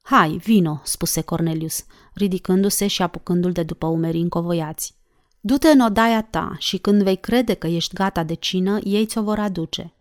Hai, 0.03 0.37
vino, 0.37 0.81
spuse 0.85 1.21
Cornelius, 1.21 1.85
ridicându-se 2.13 2.87
și 2.87 3.03
apucându-l 3.03 3.53
de 3.53 3.63
după 3.63 3.87
umerii 3.87 4.21
încovoiați. 4.21 4.95
Du-te 5.41 5.69
în 5.69 5.81
odaia 5.81 6.23
ta 6.23 6.57
și 6.59 6.79
când 6.79 7.03
vei 7.03 7.17
crede 7.17 7.55
că 7.55 7.67
ești 7.67 7.95
gata 7.95 8.23
de 8.23 8.35
cină, 8.35 8.79
ei 8.83 9.07
ți-o 9.07 9.23
vor 9.23 9.39
aduce. 9.39 9.93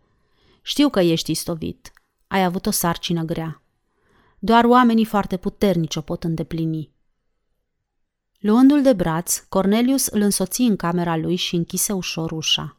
Știu 0.62 0.90
că 0.90 1.00
ești 1.00 1.32
istovit. 1.32 1.92
Ai 2.28 2.44
avut 2.44 2.66
o 2.66 2.72
sarcină 2.72 3.24
grea. 3.24 3.62
Doar 4.40 4.66
oamenii 4.66 5.06
foarte 5.06 5.38
puternici 5.38 5.96
o 5.96 6.02
pot 6.02 6.24
îndeplini. 6.24 6.92
Luându-l 8.40 8.82
de 8.82 8.94
braț, 8.94 9.38
Cornelius 9.50 10.06
îl 10.06 10.22
însoți 10.22 10.62
în 10.62 10.76
camera 10.76 11.18
lui 11.18 11.36
și 11.36 11.56
închise 11.56 11.94
ușor 11.94 12.32
ușa. 12.32 12.78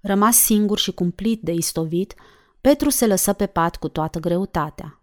Rămas 0.00 0.36
singur 0.36 0.78
și 0.78 0.92
cumplit 0.92 1.42
de 1.42 1.52
istovit, 1.52 2.14
Petru 2.62 2.88
se 2.88 3.06
lăsă 3.06 3.32
pe 3.32 3.46
pat 3.46 3.76
cu 3.76 3.88
toată 3.88 4.18
greutatea. 4.18 5.00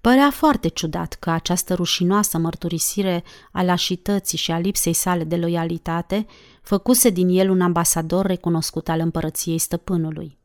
Părea 0.00 0.30
foarte 0.30 0.68
ciudat 0.68 1.12
că 1.12 1.30
această 1.30 1.74
rușinoasă 1.74 2.38
mărturisire 2.38 3.24
a 3.52 3.62
lașității 3.62 4.38
și 4.38 4.50
a 4.50 4.58
lipsei 4.58 4.92
sale 4.92 5.24
de 5.24 5.36
loialitate 5.36 6.26
făcuse 6.62 7.10
din 7.10 7.28
el 7.28 7.50
un 7.50 7.60
ambasador 7.60 8.26
recunoscut 8.26 8.88
al 8.88 9.00
împărăției 9.00 9.58
stăpânului. 9.58 10.38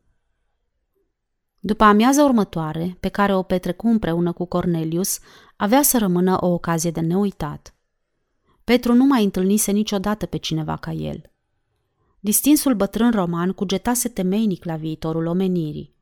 După 1.60 1.84
amiaza 1.84 2.24
următoare, 2.24 2.96
pe 3.00 3.08
care 3.08 3.34
o 3.34 3.42
petrecu 3.42 3.86
împreună 3.86 4.32
cu 4.32 4.44
Cornelius, 4.44 5.18
avea 5.56 5.82
să 5.82 5.98
rămână 5.98 6.36
o 6.40 6.46
ocazie 6.46 6.90
de 6.90 7.00
neuitat. 7.00 7.74
Petru 8.64 8.94
nu 8.94 9.04
mai 9.04 9.24
întâlnise 9.24 9.72
niciodată 9.72 10.26
pe 10.26 10.36
cineva 10.36 10.76
ca 10.76 10.92
el. 10.92 11.30
Distinsul 12.20 12.74
bătrân 12.74 13.10
roman 13.10 13.52
cugetase 13.52 14.08
temeinic 14.08 14.64
la 14.64 14.76
viitorul 14.76 15.26
omenirii. 15.26 15.93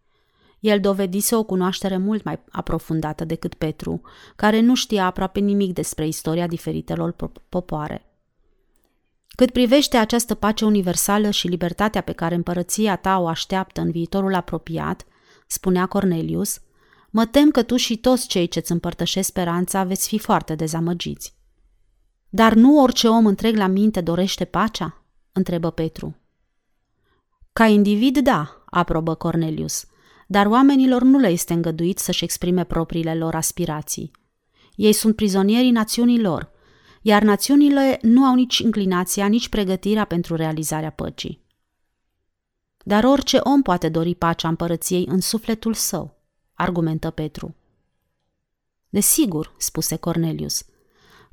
El 0.62 0.80
dovedise 0.80 1.34
o 1.36 1.42
cunoaștere 1.42 1.96
mult 1.96 2.24
mai 2.24 2.40
aprofundată 2.50 3.24
decât 3.24 3.54
Petru, 3.54 4.00
care 4.36 4.60
nu 4.60 4.74
știa 4.74 5.06
aproape 5.06 5.40
nimic 5.40 5.72
despre 5.72 6.06
istoria 6.06 6.46
diferitelor 6.46 7.14
popoare. 7.48 8.06
Cât 9.28 9.50
privește 9.50 9.96
această 9.96 10.34
pace 10.34 10.64
universală 10.64 11.30
și 11.30 11.46
libertatea 11.46 12.00
pe 12.00 12.12
care 12.12 12.34
împărăția 12.34 12.96
ta 12.96 13.18
o 13.18 13.26
așteaptă 13.26 13.80
în 13.80 13.90
viitorul 13.90 14.34
apropiat, 14.34 15.04
spunea 15.46 15.86
Cornelius, 15.86 16.60
mă 17.10 17.26
tem 17.26 17.50
că 17.50 17.62
tu 17.62 17.76
și 17.76 17.96
toți 17.96 18.26
cei 18.26 18.48
ce-ți 18.48 18.72
împărtășesc 18.72 19.28
speranța 19.28 19.84
veți 19.84 20.08
fi 20.08 20.18
foarte 20.18 20.54
dezamăgiți. 20.54 21.34
Dar 22.28 22.54
nu 22.54 22.80
orice 22.82 23.08
om 23.08 23.26
întreg 23.26 23.56
la 23.56 23.66
minte 23.66 24.00
dorește 24.00 24.44
pacea? 24.44 25.02
întrebă 25.32 25.70
Petru. 25.70 26.16
Ca 27.52 27.66
individ, 27.66 28.18
da, 28.18 28.62
aprobă 28.64 29.14
Cornelius, 29.14 29.86
dar 30.26 30.46
oamenilor 30.46 31.02
nu 31.02 31.18
le 31.18 31.28
este 31.28 31.52
îngăduit 31.52 31.98
să-și 31.98 32.24
exprime 32.24 32.64
propriile 32.64 33.14
lor 33.14 33.34
aspirații. 33.34 34.10
Ei 34.74 34.92
sunt 34.92 35.16
prizonierii 35.16 35.70
națiunii 35.70 36.20
lor, 36.20 36.50
iar 37.02 37.22
națiunile 37.22 37.98
nu 38.02 38.24
au 38.24 38.34
nici 38.34 38.58
inclinația, 38.58 39.26
nici 39.26 39.48
pregătirea 39.48 40.04
pentru 40.04 40.34
realizarea 40.34 40.90
păcii. 40.90 41.40
Dar 42.84 43.04
orice 43.04 43.38
om 43.42 43.62
poate 43.62 43.88
dori 43.88 44.14
pacea 44.14 44.48
împărăției 44.48 45.06
în 45.08 45.20
sufletul 45.20 45.74
său, 45.74 46.16
argumentă 46.54 47.10
Petru. 47.10 47.54
Desigur, 48.88 49.54
spuse 49.58 49.96
Cornelius. 49.96 50.64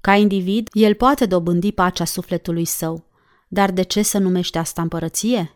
Ca 0.01 0.15
individ, 0.15 0.69
el 0.73 0.93
poate 0.93 1.25
dobândi 1.25 1.71
pacea 1.71 2.05
sufletului 2.05 2.65
său, 2.65 3.05
dar 3.47 3.71
de 3.71 3.81
ce 3.81 4.01
să 4.01 4.17
numește 4.17 4.57
asta 4.57 4.81
împărăție? 4.81 5.53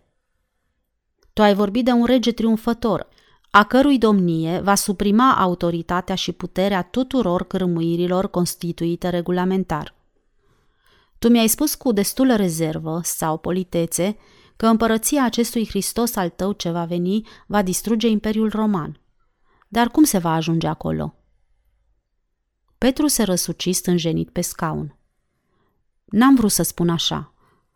Tu 1.33 1.41
ai 1.41 1.53
vorbit 1.53 1.85
de 1.85 1.91
un 1.91 2.05
rege 2.05 2.31
triumfător, 2.31 3.07
a 3.55 3.63
cărui 3.63 3.97
domnie 3.97 4.59
va 4.59 4.75
suprima 4.75 5.35
autoritatea 5.35 6.15
și 6.15 6.31
puterea 6.31 6.81
tuturor 6.81 7.43
cârmuirilor 7.43 8.29
constituite 8.29 9.09
regulamentar. 9.09 9.95
Tu 11.19 11.29
mi-ai 11.29 11.47
spus 11.47 11.75
cu 11.75 11.91
destulă 11.91 12.35
rezervă 12.35 12.99
sau 13.03 13.37
politețe 13.37 14.17
că 14.55 14.67
împărăția 14.67 15.23
acestui 15.23 15.67
Hristos 15.67 16.15
al 16.15 16.29
tău 16.29 16.51
ce 16.51 16.69
va 16.69 16.85
veni 16.85 17.27
va 17.47 17.61
distruge 17.61 18.07
Imperiul 18.07 18.49
Roman. 18.49 18.99
Dar 19.67 19.89
cum 19.89 20.03
se 20.03 20.17
va 20.17 20.33
ajunge 20.33 20.67
acolo? 20.67 21.15
Petru 22.77 23.07
se 23.07 23.23
răsuci 23.23 23.75
stânjenit 23.75 24.29
pe 24.29 24.41
scaun. 24.41 24.97
N-am 26.05 26.35
vrut 26.35 26.51
să 26.51 26.63
spun 26.63 26.89
așa. 26.89 27.33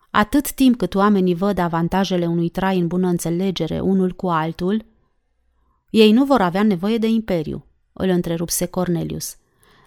Atât 0.10 0.52
timp 0.52 0.78
cât 0.78 0.96
oamenii 0.96 1.36
văd 1.36 1.58
avantajele 1.58 2.26
unui 2.26 2.50
trai 2.50 2.80
în 2.80 2.88
bună 2.88 3.08
înțelegere 3.08 3.80
unul 3.80 4.12
cu 4.12 4.28
altul, 4.28 4.96
ei 5.90 6.12
nu 6.12 6.26
vor 6.26 6.42
avea 6.42 6.64
nevoie 6.64 6.98
de 6.98 7.08
imperiu, 7.08 7.66
îl 7.94 8.10
întrerupse 8.10 8.66
Cornelius. 8.66 9.36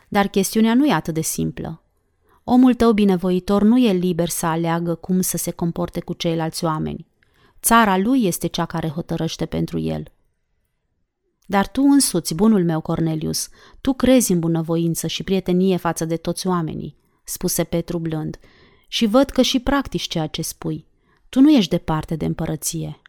Dar 0.08 0.28
chestiunea 0.28 0.74
nu 0.74 0.86
e 0.86 0.92
atât 0.92 1.14
de 1.14 1.20
simplă. 1.20 1.82
Omul 2.44 2.74
tău 2.74 2.92
binevoitor 2.92 3.62
nu 3.62 3.78
e 3.78 3.92
liber 3.92 4.28
să 4.28 4.46
aleagă 4.46 4.94
cum 4.94 5.20
să 5.20 5.36
se 5.36 5.50
comporte 5.50 6.00
cu 6.00 6.12
ceilalți 6.12 6.64
oameni. 6.64 7.06
Țara 7.62 7.96
lui 7.96 8.24
este 8.24 8.46
cea 8.46 8.64
care 8.64 8.88
hotărăște 8.88 9.46
pentru 9.46 9.78
el. 9.78 10.02
Dar 11.46 11.68
tu 11.68 11.82
însuți, 11.82 12.34
bunul 12.34 12.64
meu 12.64 12.80
Cornelius, 12.80 13.48
tu 13.80 13.92
crezi 13.92 14.32
în 14.32 14.38
bunăvoință 14.38 15.06
și 15.06 15.22
prietenie 15.22 15.76
față 15.76 16.04
de 16.04 16.16
toți 16.16 16.46
oamenii, 16.46 16.96
spuse 17.24 17.64
Petru 17.64 17.98
blând, 17.98 18.38
și 18.88 19.06
văd 19.06 19.30
că 19.30 19.42
și 19.42 19.60
practici 19.60 20.08
ceea 20.08 20.26
ce 20.26 20.42
spui. 20.42 20.86
Tu 21.28 21.40
nu 21.40 21.50
ești 21.50 21.70
departe 21.70 22.16
de 22.16 22.24
împărăție. 22.24 22.99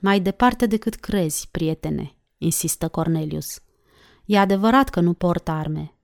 Mai 0.00 0.20
departe 0.20 0.66
decât 0.66 0.94
crezi, 0.94 1.48
prietene, 1.50 2.16
insistă 2.38 2.88
Cornelius. 2.88 3.60
E 4.24 4.38
adevărat 4.38 4.88
că 4.88 5.00
nu 5.00 5.12
port 5.12 5.48
arme. 5.48 5.94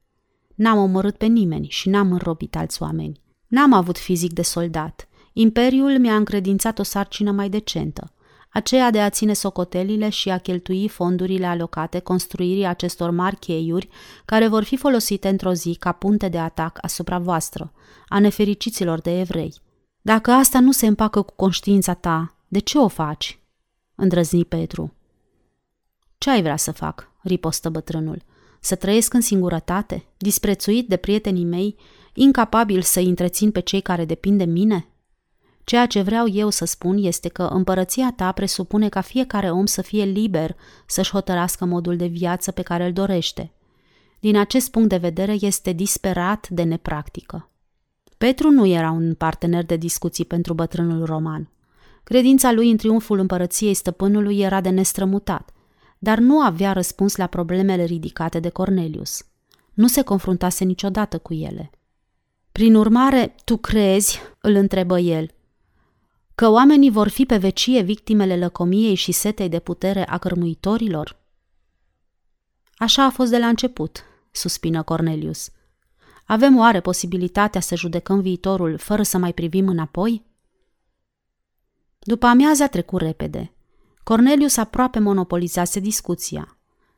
N-am 0.55 0.79
omorât 0.79 1.17
pe 1.17 1.27
nimeni 1.27 1.67
și 1.69 1.89
n-am 1.89 2.13
înrobit 2.13 2.57
alți 2.57 2.83
oameni. 2.83 3.21
N-am 3.47 3.73
avut 3.73 3.99
fizic 3.99 4.33
de 4.33 4.43
soldat. 4.43 5.09
Imperiul 5.33 5.99
mi-a 5.99 6.17
încredințat 6.17 6.79
o 6.79 6.83
sarcină 6.83 7.31
mai 7.31 7.49
decentă, 7.49 8.13
aceea 8.53 8.91
de 8.91 9.01
a 9.01 9.11
ține 9.11 9.33
socotelile 9.33 10.09
și 10.09 10.31
a 10.31 10.39
cheltui 10.39 10.89
fondurile 10.89 11.47
alocate 11.47 11.99
construirii 11.99 12.67
acestor 12.67 13.11
mari 13.11 13.37
cheiuri 13.37 13.89
care 14.25 14.49
vor 14.49 14.63
fi 14.63 14.77
folosite 14.77 15.29
într-o 15.29 15.53
zi 15.53 15.77
ca 15.79 15.93
punte 15.93 16.29
de 16.29 16.39
atac 16.39 16.79
asupra 16.81 17.19
voastră, 17.19 17.73
a 18.09 18.19
nefericiților 18.19 19.01
de 19.01 19.21
evrei. 19.21 19.55
Dacă 20.03 20.31
asta 20.31 20.61
nu 20.61 20.73
se 20.73 20.87
împacă 20.87 21.23
cu 21.23 21.35
conștiința 21.35 21.95
ta, 21.95 22.37
de 22.49 22.59
ce 22.59 22.79
o 22.79 22.89
faci? 22.89 23.42
Îndrăzni 24.03 24.45
Petru. 24.45 24.95
Ce 26.19 26.31
ai 26.31 26.43
vrea 26.43 26.57
să 26.57 26.73
fac? 26.73 27.11
ripostă 27.21 27.69
bătrânul. 27.71 28.23
Să 28.61 28.75
trăiesc 28.75 29.15
în 29.15 29.21
singurătate, 29.21 30.05
disprețuit 30.17 30.89
de 30.89 30.97
prietenii 30.97 31.45
mei, 31.45 31.77
incapabil 32.15 32.83
să 32.83 33.01
întrețin 33.01 33.51
pe 33.51 33.61
cei 33.61 33.81
care 33.81 34.05
depind 34.05 34.39
de 34.39 34.45
mine? 34.45 34.87
Ceea 35.65 35.87
ce 35.87 36.01
vreau 36.03 36.29
eu 36.29 36.51
să 36.51 36.65
spun 36.65 36.97
este 36.97 37.29
că 37.29 37.43
împărăția 37.43 38.13
ta 38.17 38.33
presupune 38.33 38.89
ca 38.89 39.01
fiecare 39.01 39.51
om 39.51 39.67
să 39.67 39.83
fie 39.83 40.05
liber 40.05 40.57
să-și 40.87 41.11
hotărască 41.11 41.65
modul 41.65 41.97
de 41.97 42.07
viață 42.07 42.51
pe 42.51 42.63
care 42.63 42.87
îl 42.87 42.93
dorește. 42.93 43.53
Din 44.21 44.37
acest 44.37 44.71
punct 44.71 44.89
de 44.89 44.97
vedere 44.97 45.37
este 45.41 45.73
disperat 45.73 46.49
de 46.49 46.63
nepractică. 46.63 47.51
Petru 48.19 48.51
nu 48.51 48.67
era 48.67 48.91
un 48.91 49.15
partener 49.15 49.65
de 49.65 49.77
discuții 49.77 50.25
pentru 50.25 50.55
bătrânul 50.55 51.05
roman. 51.05 51.51
Credința 52.05 52.53
lui 52.53 52.71
în 52.71 52.77
triumful 52.77 53.19
împărăției 53.19 53.75
stăpânului 53.75 54.39
era 54.41 54.61
de 54.61 54.69
nestrămutat, 54.69 55.51
dar 55.99 56.19
nu 56.19 56.41
avea 56.41 56.73
răspuns 56.73 57.17
la 57.17 57.27
problemele 57.27 57.85
ridicate 57.85 58.41
de 58.41 58.49
Cornelius. 58.49 59.25
Nu 59.75 59.87
se 59.87 60.03
confruntase 60.03 60.65
niciodată 60.65 61.19
cu 61.19 61.35
ele. 61.35 61.71
Prin 62.53 62.75
urmare, 62.75 63.35
tu 63.45 63.57
crezi, 63.57 64.21
îl 64.41 64.55
întrebă 64.55 64.99
el, 64.99 65.31
că 66.35 66.49
oamenii 66.49 66.91
vor 66.91 67.09
fi 67.09 67.25
pe 67.25 67.37
vecie 67.37 67.83
victimele 67.83 68.37
lăcomiei 68.37 68.95
și 68.95 69.13
setei 69.13 69.49
de 69.49 69.59
putere 69.59 70.09
a 70.09 70.19
cărmuitorilor? 70.19 71.17
Așa 72.75 73.05
a 73.05 73.11
fost 73.11 73.31
de 73.31 73.39
la 73.39 73.47
început, 73.47 74.05
suspină 74.31 74.83
Cornelius. 74.83 75.51
Avem 76.25 76.59
oare 76.59 76.81
posibilitatea 76.81 77.61
să 77.61 77.77
judecăm 77.77 78.21
viitorul 78.21 78.79
fără 78.79 79.03
să 79.03 79.19
mai 79.19 79.33
privim 79.33 79.69
înapoi? 79.69 80.23
După 82.05 82.27
amiaza 82.27 82.67
trecut 82.67 83.01
repede. 83.01 83.53
Cornelius 84.03 84.57
aproape 84.57 84.99
monopolizase 84.99 85.81
discuția. 85.81 86.57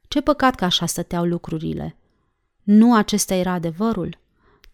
Ce 0.08 0.20
păcat 0.20 0.54
că 0.54 0.64
așa 0.64 0.86
stăteau 0.86 1.24
lucrurile. 1.24 1.96
Nu 2.62 2.94
acesta 2.94 3.34
era 3.34 3.52
adevărul? 3.52 4.18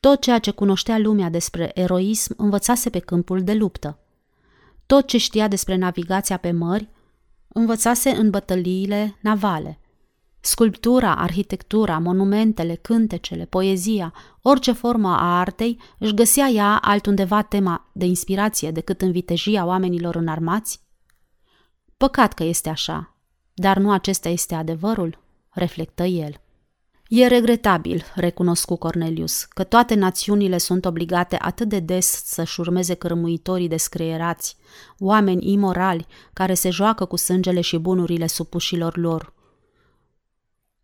Tot 0.01 0.21
ceea 0.21 0.39
ce 0.39 0.51
cunoștea 0.51 0.99
lumea 0.99 1.29
despre 1.29 1.71
eroism 1.75 2.35
învățase 2.37 2.91
pe 2.91 2.99
câmpul 2.99 3.43
de 3.43 3.55
luptă. 3.55 3.99
Tot 4.87 5.07
ce 5.07 5.19
știa 5.19 5.49
despre 5.49 5.77
navigația 5.77 6.37
pe 6.37 6.51
mări 6.51 6.89
învățase 7.49 8.11
în 8.11 8.31
bătăliile 8.31 9.17
navale. 9.21 9.79
Sculptura, 10.41 11.15
arhitectura, 11.15 11.99
monumentele, 11.99 12.75
cântecele, 12.75 13.45
poezia, 13.45 14.13
orice 14.43 14.73
formă 14.73 15.09
a 15.09 15.39
artei 15.39 15.79
își 15.99 16.15
găsea 16.15 16.49
ea 16.49 16.77
altundeva 16.77 17.43
tema 17.43 17.91
de 17.93 18.05
inspirație 18.05 18.71
decât 18.71 19.03
în 19.03 19.13
vitejia 19.13 19.65
oamenilor 19.65 20.15
înarmați? 20.15 20.81
Păcat 21.97 22.33
că 22.33 22.45
este 22.45 22.69
așa, 22.69 23.15
dar 23.55 23.77
nu 23.77 23.91
acesta 23.91 24.29
este 24.29 24.55
adevărul, 24.55 25.19
reflectă 25.51 26.03
el. 26.03 26.41
E 27.09 27.27
regretabil, 27.27 28.05
recunoscu 28.15 28.77
Cornelius, 28.77 29.45
că 29.45 29.65
toate 29.65 29.95
națiunile 29.95 30.59
sunt 30.59 30.85
obligate 30.85 31.37
atât 31.41 31.69
de 31.69 31.79
des 31.79 32.07
să-și 32.25 32.61
urmeze 32.61 32.95
cărmuitorii 32.95 33.69
descreierați, 33.69 34.57
oameni 34.99 35.53
imorali 35.53 36.07
care 36.33 36.55
se 36.55 36.71
joacă 36.71 37.05
cu 37.05 37.17
sângele 37.17 37.61
și 37.61 37.79
bunurile 37.79 38.27
supușilor 38.27 38.97
lor. 38.97 39.33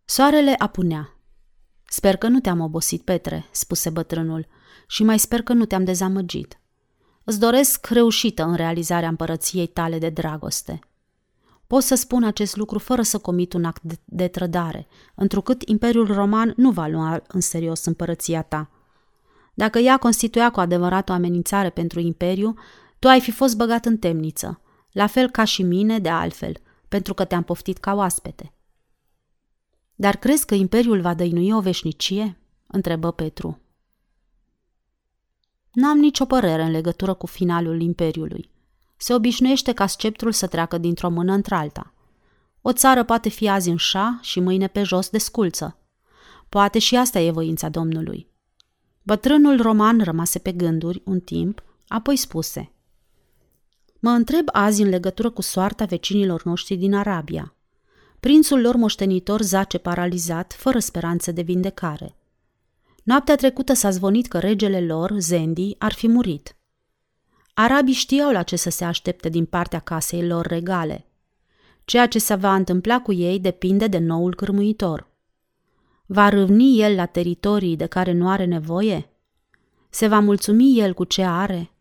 Soarele 0.09 0.55
apunea. 0.57 1.17
Sper 1.85 2.15
că 2.15 2.27
nu 2.27 2.39
te-am 2.39 2.59
obosit, 2.59 3.01
Petre, 3.01 3.45
spuse 3.51 3.89
bătrânul, 3.89 4.47
și 4.87 5.03
mai 5.03 5.19
sper 5.19 5.41
că 5.41 5.53
nu 5.53 5.65
te-am 5.65 5.83
dezamăgit. 5.83 6.59
Îți 7.23 7.39
doresc 7.39 7.87
reușită 7.87 8.43
în 8.43 8.55
realizarea 8.55 9.09
împărăției 9.09 9.67
tale 9.67 9.99
de 9.99 10.09
dragoste. 10.09 10.79
Pot 11.67 11.83
să 11.83 11.95
spun 11.95 12.23
acest 12.23 12.55
lucru 12.55 12.79
fără 12.79 13.01
să 13.01 13.17
comit 13.17 13.53
un 13.53 13.65
act 13.65 13.81
de, 13.81 13.99
de 14.05 14.27
trădare, 14.27 14.87
întrucât 15.15 15.61
Imperiul 15.65 16.13
Roman 16.13 16.53
nu 16.55 16.71
va 16.71 16.87
lua 16.87 17.21
în 17.27 17.41
serios 17.41 17.85
împărăția 17.85 18.41
ta. 18.41 18.69
Dacă 19.53 19.79
ea 19.79 19.97
constituia 19.97 20.49
cu 20.49 20.59
adevărat 20.59 21.09
o 21.09 21.13
amenințare 21.13 21.69
pentru 21.69 21.99
Imperiu, 21.99 22.55
tu 22.99 23.07
ai 23.07 23.21
fi 23.21 23.31
fost 23.31 23.57
băgat 23.57 23.85
în 23.85 23.97
temniță, 23.97 24.61
la 24.91 25.07
fel 25.07 25.29
ca 25.29 25.43
și 25.43 25.63
mine, 25.63 25.99
de 25.99 26.09
altfel, 26.09 26.57
pentru 26.87 27.13
că 27.13 27.25
te-am 27.25 27.43
poftit 27.43 27.77
ca 27.77 27.93
oaspete. 27.93 28.51
Dar 29.99 30.15
crezi 30.15 30.45
că 30.45 30.55
Imperiul 30.55 31.01
va 31.01 31.13
dăinui 31.13 31.51
o 31.51 31.59
veșnicie? 31.59 32.37
întrebă 32.67 33.11
Petru. 33.11 33.59
N-am 35.71 35.97
nicio 35.97 36.25
părere 36.25 36.63
în 36.63 36.71
legătură 36.71 37.13
cu 37.13 37.25
finalul 37.25 37.81
Imperiului. 37.81 38.49
Se 38.97 39.13
obișnuiește 39.13 39.73
ca 39.73 39.87
sceptrul 39.87 40.31
să 40.31 40.47
treacă 40.47 40.77
dintr-o 40.77 41.09
mână 41.09 41.33
într-alta. 41.33 41.93
O 42.61 42.73
țară 42.73 43.03
poate 43.03 43.29
fi 43.29 43.49
azi 43.49 43.69
în 43.69 43.75
șa 43.75 44.19
și 44.21 44.39
mâine 44.39 44.67
pe 44.67 44.83
jos 44.83 45.09
de 45.09 45.17
sculță. 45.17 45.77
Poate 46.49 46.79
și 46.79 46.95
asta 46.95 47.19
e 47.19 47.31
voința 47.31 47.69
Domnului. 47.69 48.27
Bătrânul 49.03 49.61
roman 49.61 50.03
rămase 50.03 50.39
pe 50.39 50.51
gânduri 50.51 51.01
un 51.05 51.19
timp, 51.19 51.63
apoi 51.87 52.15
spuse 52.15 52.71
Mă 53.99 54.09
întreb 54.09 54.47
azi 54.51 54.81
în 54.81 54.89
legătură 54.89 55.29
cu 55.29 55.41
soarta 55.41 55.85
vecinilor 55.85 56.43
noștri 56.43 56.75
din 56.75 56.93
Arabia. 56.93 57.56
Prințul 58.19 58.61
lor 58.61 58.75
moștenitor 58.75 59.41
zace 59.41 59.77
paralizat, 59.77 60.53
fără 60.53 60.79
speranță 60.79 61.31
de 61.31 61.41
vindecare. 61.41 62.15
Noaptea 63.03 63.35
trecută 63.35 63.73
s-a 63.73 63.89
zvonit 63.89 64.27
că 64.27 64.39
regele 64.39 64.81
lor, 64.81 65.13
Zendi, 65.17 65.75
ar 65.77 65.93
fi 65.93 66.07
murit. 66.07 66.55
Arabii 67.53 67.93
știau 67.93 68.31
la 68.31 68.43
ce 68.43 68.55
să 68.55 68.69
se 68.69 68.83
aștepte 68.83 69.29
din 69.29 69.45
partea 69.45 69.79
casei 69.79 70.27
lor 70.27 70.45
regale. 70.45 71.05
Ceea 71.85 72.07
ce 72.07 72.19
se 72.19 72.35
va 72.35 72.55
întâmpla 72.55 73.01
cu 73.01 73.13
ei 73.13 73.39
depinde 73.39 73.87
de 73.87 73.97
noul 73.97 74.35
cârmuitor. 74.35 75.07
Va 76.05 76.29
râvni 76.29 76.81
el 76.81 76.95
la 76.95 77.05
teritorii 77.05 77.75
de 77.75 77.85
care 77.85 78.11
nu 78.11 78.29
are 78.29 78.45
nevoie? 78.45 79.09
Se 79.89 80.07
va 80.07 80.19
mulțumi 80.19 80.79
el 80.79 80.93
cu 80.93 81.03
ce 81.03 81.23
are? 81.23 81.71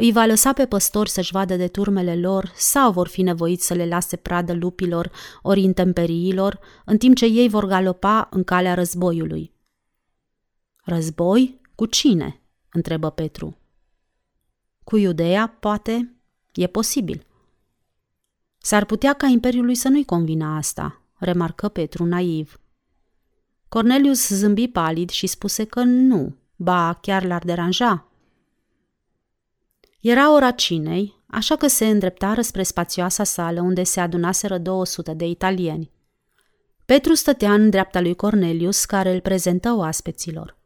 Îi 0.00 0.12
va 0.12 0.24
lăsa 0.24 0.52
pe 0.52 0.66
păstori 0.66 1.10
să-și 1.10 1.32
vadă 1.32 1.56
de 1.56 1.68
turmele 1.68 2.16
lor 2.16 2.52
sau 2.56 2.92
vor 2.92 3.08
fi 3.08 3.22
nevoiți 3.22 3.66
să 3.66 3.74
le 3.74 3.86
lase 3.86 4.16
pradă 4.16 4.52
lupilor 4.52 5.10
ori 5.42 5.62
intemperiilor, 5.62 6.58
în 6.84 6.98
timp 6.98 7.16
ce 7.16 7.26
ei 7.26 7.48
vor 7.48 7.66
galopa 7.66 8.28
în 8.30 8.44
calea 8.44 8.74
războiului? 8.74 9.52
Război? 10.84 11.60
Cu 11.74 11.86
cine? 11.86 12.40
întrebă 12.72 13.10
Petru. 13.10 13.56
Cu 14.84 14.96
Iudeea, 14.96 15.56
poate, 15.60 16.14
e 16.52 16.66
posibil. 16.66 17.26
S-ar 18.58 18.84
putea 18.84 19.12
ca 19.12 19.26
Imperiului 19.26 19.74
să 19.74 19.88
nu-i 19.88 20.04
convină 20.04 20.46
asta, 20.46 21.02
remarcă 21.14 21.68
Petru 21.68 22.04
naiv. 22.04 22.60
Cornelius 23.68 24.28
zâmbi 24.28 24.68
palid 24.68 25.10
și 25.10 25.26
spuse 25.26 25.64
că 25.64 25.82
nu, 25.82 26.36
ba 26.56 26.98
chiar 27.00 27.24
l-ar 27.24 27.44
deranja. 27.44 28.07
Era 30.00 30.32
ora 30.32 30.50
cinei, 30.50 31.22
așa 31.26 31.56
că 31.56 31.66
se 31.66 31.86
îndreptară 31.86 32.40
spre 32.40 32.62
spațioasa 32.62 33.24
sală 33.24 33.60
unde 33.60 33.82
se 33.82 34.00
adunaseră 34.00 34.58
200 34.58 35.14
de 35.14 35.26
italieni. 35.26 35.90
Petru 36.84 37.14
stătea 37.14 37.52
în 37.52 37.70
dreapta 37.70 38.00
lui 38.00 38.14
Cornelius, 38.14 38.84
care 38.84 39.12
îl 39.12 39.20
prezentă 39.20 39.72
oaspeților. 39.72 40.56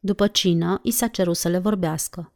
După 0.00 0.26
cină, 0.26 0.80
i 0.82 0.90
s-a 0.90 1.06
cerut 1.06 1.36
să 1.36 1.48
le 1.48 1.58
vorbească. 1.58 2.32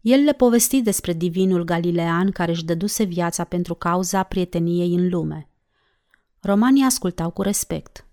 El 0.00 0.24
le 0.24 0.32
povesti 0.32 0.82
despre 0.82 1.12
divinul 1.12 1.64
galilean 1.64 2.30
care 2.30 2.50
își 2.50 2.64
dăduse 2.64 3.04
viața 3.04 3.44
pentru 3.44 3.74
cauza 3.74 4.22
prieteniei 4.22 4.94
în 4.94 5.08
lume. 5.08 5.48
Romanii 6.40 6.84
ascultau 6.84 7.30
cu 7.30 7.42
respect. 7.42 8.06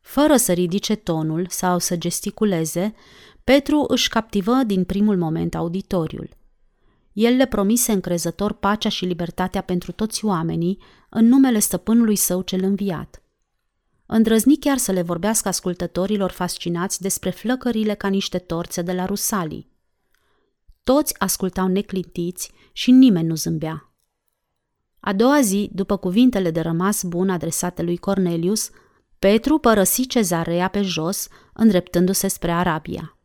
Fără 0.00 0.36
să 0.36 0.52
ridice 0.52 0.94
tonul 0.94 1.46
sau 1.48 1.78
să 1.78 1.96
gesticuleze, 1.96 2.94
Petru 3.44 3.84
își 3.88 4.08
captivă 4.08 4.54
din 4.66 4.84
primul 4.84 5.16
moment 5.16 5.54
auditoriul. 5.54 6.28
El 7.12 7.36
le 7.36 7.46
promise 7.46 7.92
încrezător 7.92 8.52
pacea 8.52 8.88
și 8.88 9.04
libertatea 9.04 9.60
pentru 9.60 9.92
toți 9.92 10.24
oamenii, 10.24 10.78
în 11.08 11.26
numele 11.26 11.58
stăpânului 11.58 12.16
său 12.16 12.42
cel 12.42 12.62
înviat. 12.62 13.22
Îndrăzni 14.06 14.56
chiar 14.56 14.78
să 14.78 14.92
le 14.92 15.02
vorbească 15.02 15.48
ascultătorilor 15.48 16.30
fascinați 16.30 17.00
despre 17.00 17.30
flăcările 17.30 17.94
ca 17.94 18.08
niște 18.08 18.38
torțe 18.38 18.82
de 18.82 18.92
la 18.92 19.04
Rusalii. 19.04 19.70
Toți 20.84 21.14
ascultau 21.18 21.66
neclintiți 21.66 22.52
și 22.72 22.90
nimeni 22.90 23.26
nu 23.26 23.34
zâmbea. 23.34 23.92
A 25.00 25.12
doua 25.12 25.40
zi, 25.40 25.70
după 25.72 25.96
cuvintele 25.96 26.50
de 26.50 26.60
rămas 26.60 27.02
bun 27.02 27.30
adresate 27.30 27.82
lui 27.82 27.96
Cornelius, 27.96 28.70
Petru 29.18 29.58
părăsi 29.58 30.06
cezarea 30.06 30.68
pe 30.68 30.82
jos, 30.82 31.28
îndreptându-se 31.52 32.28
spre 32.28 32.50
Arabia. 32.50 33.16